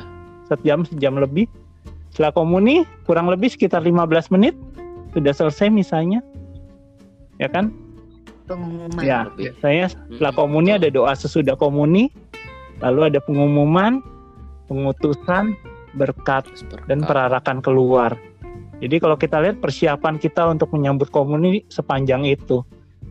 sejam 0.52 0.84
sejam 0.84 1.16
lebih. 1.16 1.48
Setelah 2.12 2.36
komuni 2.36 2.84
kurang 3.08 3.32
lebih 3.32 3.48
sekitar 3.48 3.80
15 3.80 4.28
menit 4.28 4.52
sudah 5.16 5.32
selesai 5.32 5.72
misanya. 5.72 6.20
Ya 7.40 7.48
kan? 7.48 7.72
Pengumuman. 8.44 9.00
Ya, 9.00 9.32
lebih. 9.32 9.56
saya 9.64 9.88
setelah 9.88 10.36
komuni 10.36 10.76
ada 10.76 10.92
doa 10.92 11.16
sesudah 11.16 11.56
komuni, 11.56 12.12
lalu 12.84 13.08
ada 13.08 13.20
pengumuman, 13.24 14.04
pengutusan, 14.68 15.56
berkat 15.96 16.44
berkat. 16.44 16.84
dan 16.84 17.00
perarakan 17.00 17.64
keluar. 17.64 18.12
Jadi 18.84 19.00
kalau 19.00 19.16
kita 19.16 19.40
lihat 19.40 19.64
persiapan 19.64 20.20
kita 20.20 20.52
untuk 20.52 20.68
menyambut 20.76 21.08
komuni 21.08 21.64
sepanjang 21.72 22.28
itu. 22.28 22.60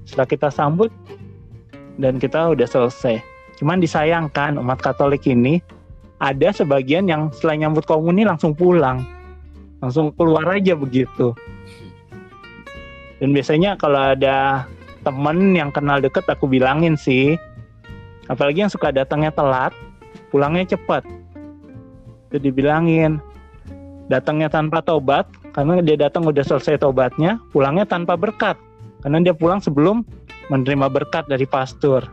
Setelah 0.06 0.30
kita 0.30 0.48
sambut 0.54 0.94
dan 1.98 2.22
kita 2.22 2.54
udah 2.54 2.70
selesai. 2.70 3.35
Cuman 3.60 3.80
disayangkan 3.80 4.60
umat 4.60 4.80
Katolik 4.84 5.26
ini 5.28 5.64
ada 6.20 6.52
sebagian 6.52 7.08
yang 7.08 7.32
setelah 7.32 7.68
nyambut 7.68 7.88
komuni 7.88 8.28
langsung 8.28 8.56
pulang. 8.56 9.04
Langsung 9.80 10.12
keluar 10.16 10.48
aja 10.50 10.76
begitu. 10.76 11.36
Dan 13.20 13.32
biasanya 13.32 13.80
kalau 13.80 14.16
ada 14.16 14.68
temen 15.06 15.56
yang 15.56 15.72
kenal 15.72 16.02
deket 16.04 16.26
aku 16.28 16.50
bilangin 16.50 17.00
sih. 17.00 17.40
Apalagi 18.26 18.66
yang 18.66 18.74
suka 18.74 18.90
datangnya 18.90 19.30
telat, 19.30 19.72
pulangnya 20.34 20.76
cepat. 20.76 21.06
Itu 22.32 22.42
dibilangin 22.42 23.22
datangnya 24.06 24.50
tanpa 24.54 24.86
tobat 24.86 25.26
karena 25.54 25.82
dia 25.82 25.98
datang 25.98 26.26
udah 26.26 26.44
selesai 26.46 26.82
tobatnya, 26.82 27.42
pulangnya 27.54 27.86
tanpa 27.88 28.18
berkat 28.18 28.58
karena 29.06 29.22
dia 29.22 29.38
pulang 29.38 29.62
sebelum 29.62 30.02
menerima 30.50 30.90
berkat 30.90 31.30
dari 31.30 31.46
pastor. 31.46 32.06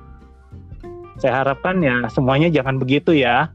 Saya 1.22 1.46
harapkan 1.46 1.78
ya 1.78 2.02
semuanya 2.10 2.50
jangan 2.50 2.82
begitu 2.82 3.14
ya. 3.14 3.46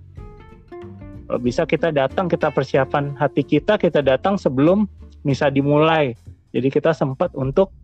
Kalau 1.27 1.43
bisa 1.43 1.67
kita 1.67 1.91
datang, 1.91 2.31
kita 2.31 2.47
persiapan 2.47 3.11
hati 3.19 3.43
kita, 3.43 3.75
kita 3.75 3.99
datang 3.99 4.39
sebelum 4.39 4.87
misa 5.27 5.51
dimulai. 5.51 6.15
Jadi 6.55 6.71
kita 6.71 6.95
sempat 6.95 7.35
untuk 7.35 7.75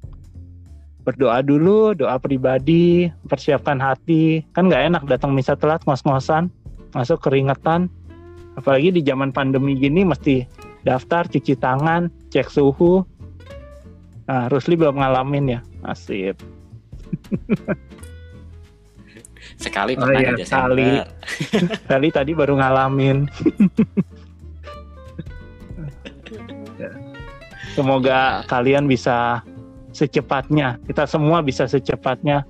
berdoa 1.03 1.43
dulu, 1.43 1.91
doa 1.91 2.15
pribadi, 2.15 3.11
persiapkan 3.27 3.83
hati. 3.83 4.47
Kan 4.55 4.71
nggak 4.71 4.95
enak 4.95 5.03
datang 5.11 5.35
misa 5.35 5.59
telat 5.59 5.83
ngos-ngosan, 5.83 6.47
masuk 6.95 7.19
keringetan. 7.19 7.91
Apalagi 8.55 8.95
di 8.95 9.03
zaman 9.03 9.35
pandemi 9.35 9.75
gini 9.75 10.07
mesti 10.07 10.47
daftar, 10.87 11.27
cuci 11.27 11.59
tangan, 11.59 12.07
cek 12.31 12.47
suhu. 12.47 13.03
Nah, 14.31 14.47
Rusli 14.47 14.79
belum 14.79 15.03
ngalamin 15.03 15.59
ya. 15.59 15.61
Asip. 15.83 16.39
sekali 19.63 19.95
Oh 19.95 20.03
pernah 20.03 20.19
iya, 20.19 20.35
di 20.35 20.43
Desember. 20.43 20.75
sekali. 20.75 20.89
Kali 21.91 22.07
tadi 22.11 22.31
baru 22.35 22.59
ngalamin. 22.59 23.17
Semoga 27.73 28.45
kalian 28.45 28.85
bisa 28.85 29.41
secepatnya, 29.95 30.77
kita 30.85 31.09
semua 31.09 31.41
bisa 31.41 31.65
secepatnya 31.65 32.45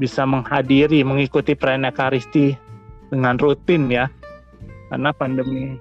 bisa 0.00 0.24
menghadiri, 0.24 1.04
mengikuti 1.04 1.52
perayaan 1.52 1.88
Ekaristi 1.88 2.56
dengan 3.12 3.36
rutin 3.36 3.88
ya. 3.92 4.08
Karena 4.88 5.14
pandemi 5.14 5.78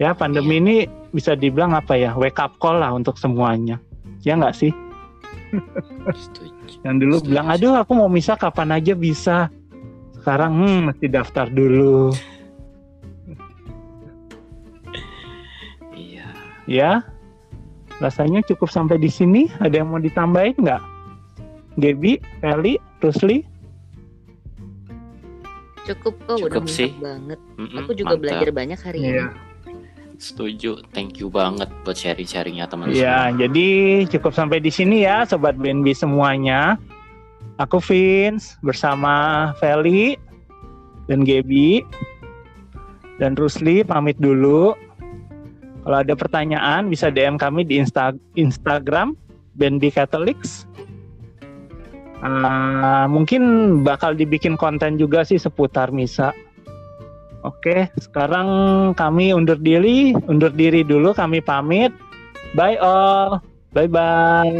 ya 0.00 0.16
pandemi 0.16 0.62
ini 0.62 0.76
bisa 1.12 1.36
dibilang 1.36 1.72
apa 1.76 1.98
ya 1.98 2.14
wake 2.16 2.40
up 2.40 2.56
call 2.62 2.80
lah 2.80 2.94
untuk 2.94 3.18
semuanya. 3.20 3.76
Ya 4.24 4.34
nggak 4.38 4.56
sih? 4.56 4.72
Setuju. 6.10 6.55
Yang 6.82 6.96
dulu 7.00 7.14
Setuju, 7.18 7.30
bilang, 7.30 7.46
aduh 7.48 7.74
aku 7.76 7.92
mau 7.94 8.08
misa 8.08 8.34
kapan 8.34 8.74
aja 8.74 8.92
bisa. 8.92 9.48
Sekarang 10.16 10.52
hmm, 10.58 10.80
mesti 10.90 11.06
daftar 11.06 11.46
dulu. 11.46 12.10
Iya. 15.92 16.26
Ya, 16.66 16.90
rasanya 17.98 18.42
cukup 18.44 18.68
sampai 18.68 18.98
di 18.98 19.08
sini. 19.08 19.48
Ada 19.58 19.82
yang 19.82 19.88
mau 19.90 20.02
ditambahin 20.02 20.58
nggak? 20.58 20.82
Gaby, 21.76 22.18
Feli, 22.40 22.74
Rusli? 22.98 23.44
Cukup 25.86 26.18
kok 26.26 26.34
udah 26.34 26.50
Cukup 26.50 26.62
mantap 26.66 26.74
sih. 26.74 26.90
banget. 26.98 27.38
Mm-mm, 27.54 27.78
Aku 27.78 27.92
juga 27.94 28.16
mantap. 28.16 28.22
belajar 28.26 28.48
banyak 28.50 28.80
hari 28.80 28.98
ini. 29.00 29.22
Setuju. 30.16 30.80
Thank 30.90 31.20
you 31.20 31.28
banget 31.28 31.68
buat 31.84 31.92
sharing-sharingnya 31.94 32.64
teman 32.66 32.88
Ya, 32.88 33.28
semua. 33.28 33.44
jadi 33.44 33.68
cukup 34.08 34.32
sampai 34.32 34.58
di 34.58 34.72
sini 34.72 35.04
ya, 35.04 35.28
Sobat 35.28 35.54
BNB 35.54 35.92
semuanya. 35.92 36.80
Aku 37.56 37.80
Vince 37.80 38.56
bersama 38.60 39.48
Feli 39.56 40.16
dan 41.04 41.24
Gaby 41.24 41.80
dan 43.16 43.32
Rusli 43.32 43.80
pamit 43.80 44.16
dulu. 44.16 44.76
Kalau 45.84 45.98
ada 46.00 46.12
pertanyaan 46.12 46.88
bisa 46.88 47.08
DM 47.08 47.36
kami 47.36 47.62
di 47.62 47.78
Insta- 47.78 48.16
Instagram 48.34 49.14
BNB 49.54 49.88
Catholics. 49.90 50.64
Ah, 52.18 53.04
mungkin 53.06 53.42
bakal 53.84 54.16
dibikin 54.16 54.56
konten 54.56 54.96
juga 54.96 55.22
sih 55.22 55.36
seputar 55.36 55.92
misa. 55.92 56.32
Oke, 57.46 57.86
sekarang 58.02 58.48
kami 58.98 59.30
undur 59.30 59.54
diri, 59.54 60.10
undur 60.26 60.50
diri 60.50 60.82
dulu, 60.82 61.14
kami 61.14 61.38
pamit. 61.38 61.94
Bye 62.58 62.74
all. 62.82 63.38
Bye 63.70 63.86
bye. 63.86 64.50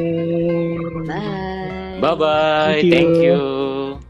Bye. 1.02 1.98
Bye 1.98 2.14
bye. 2.14 2.78
Thank 2.78 2.86
you. 2.86 2.92
Thank 2.94 3.14
you. 3.26 4.05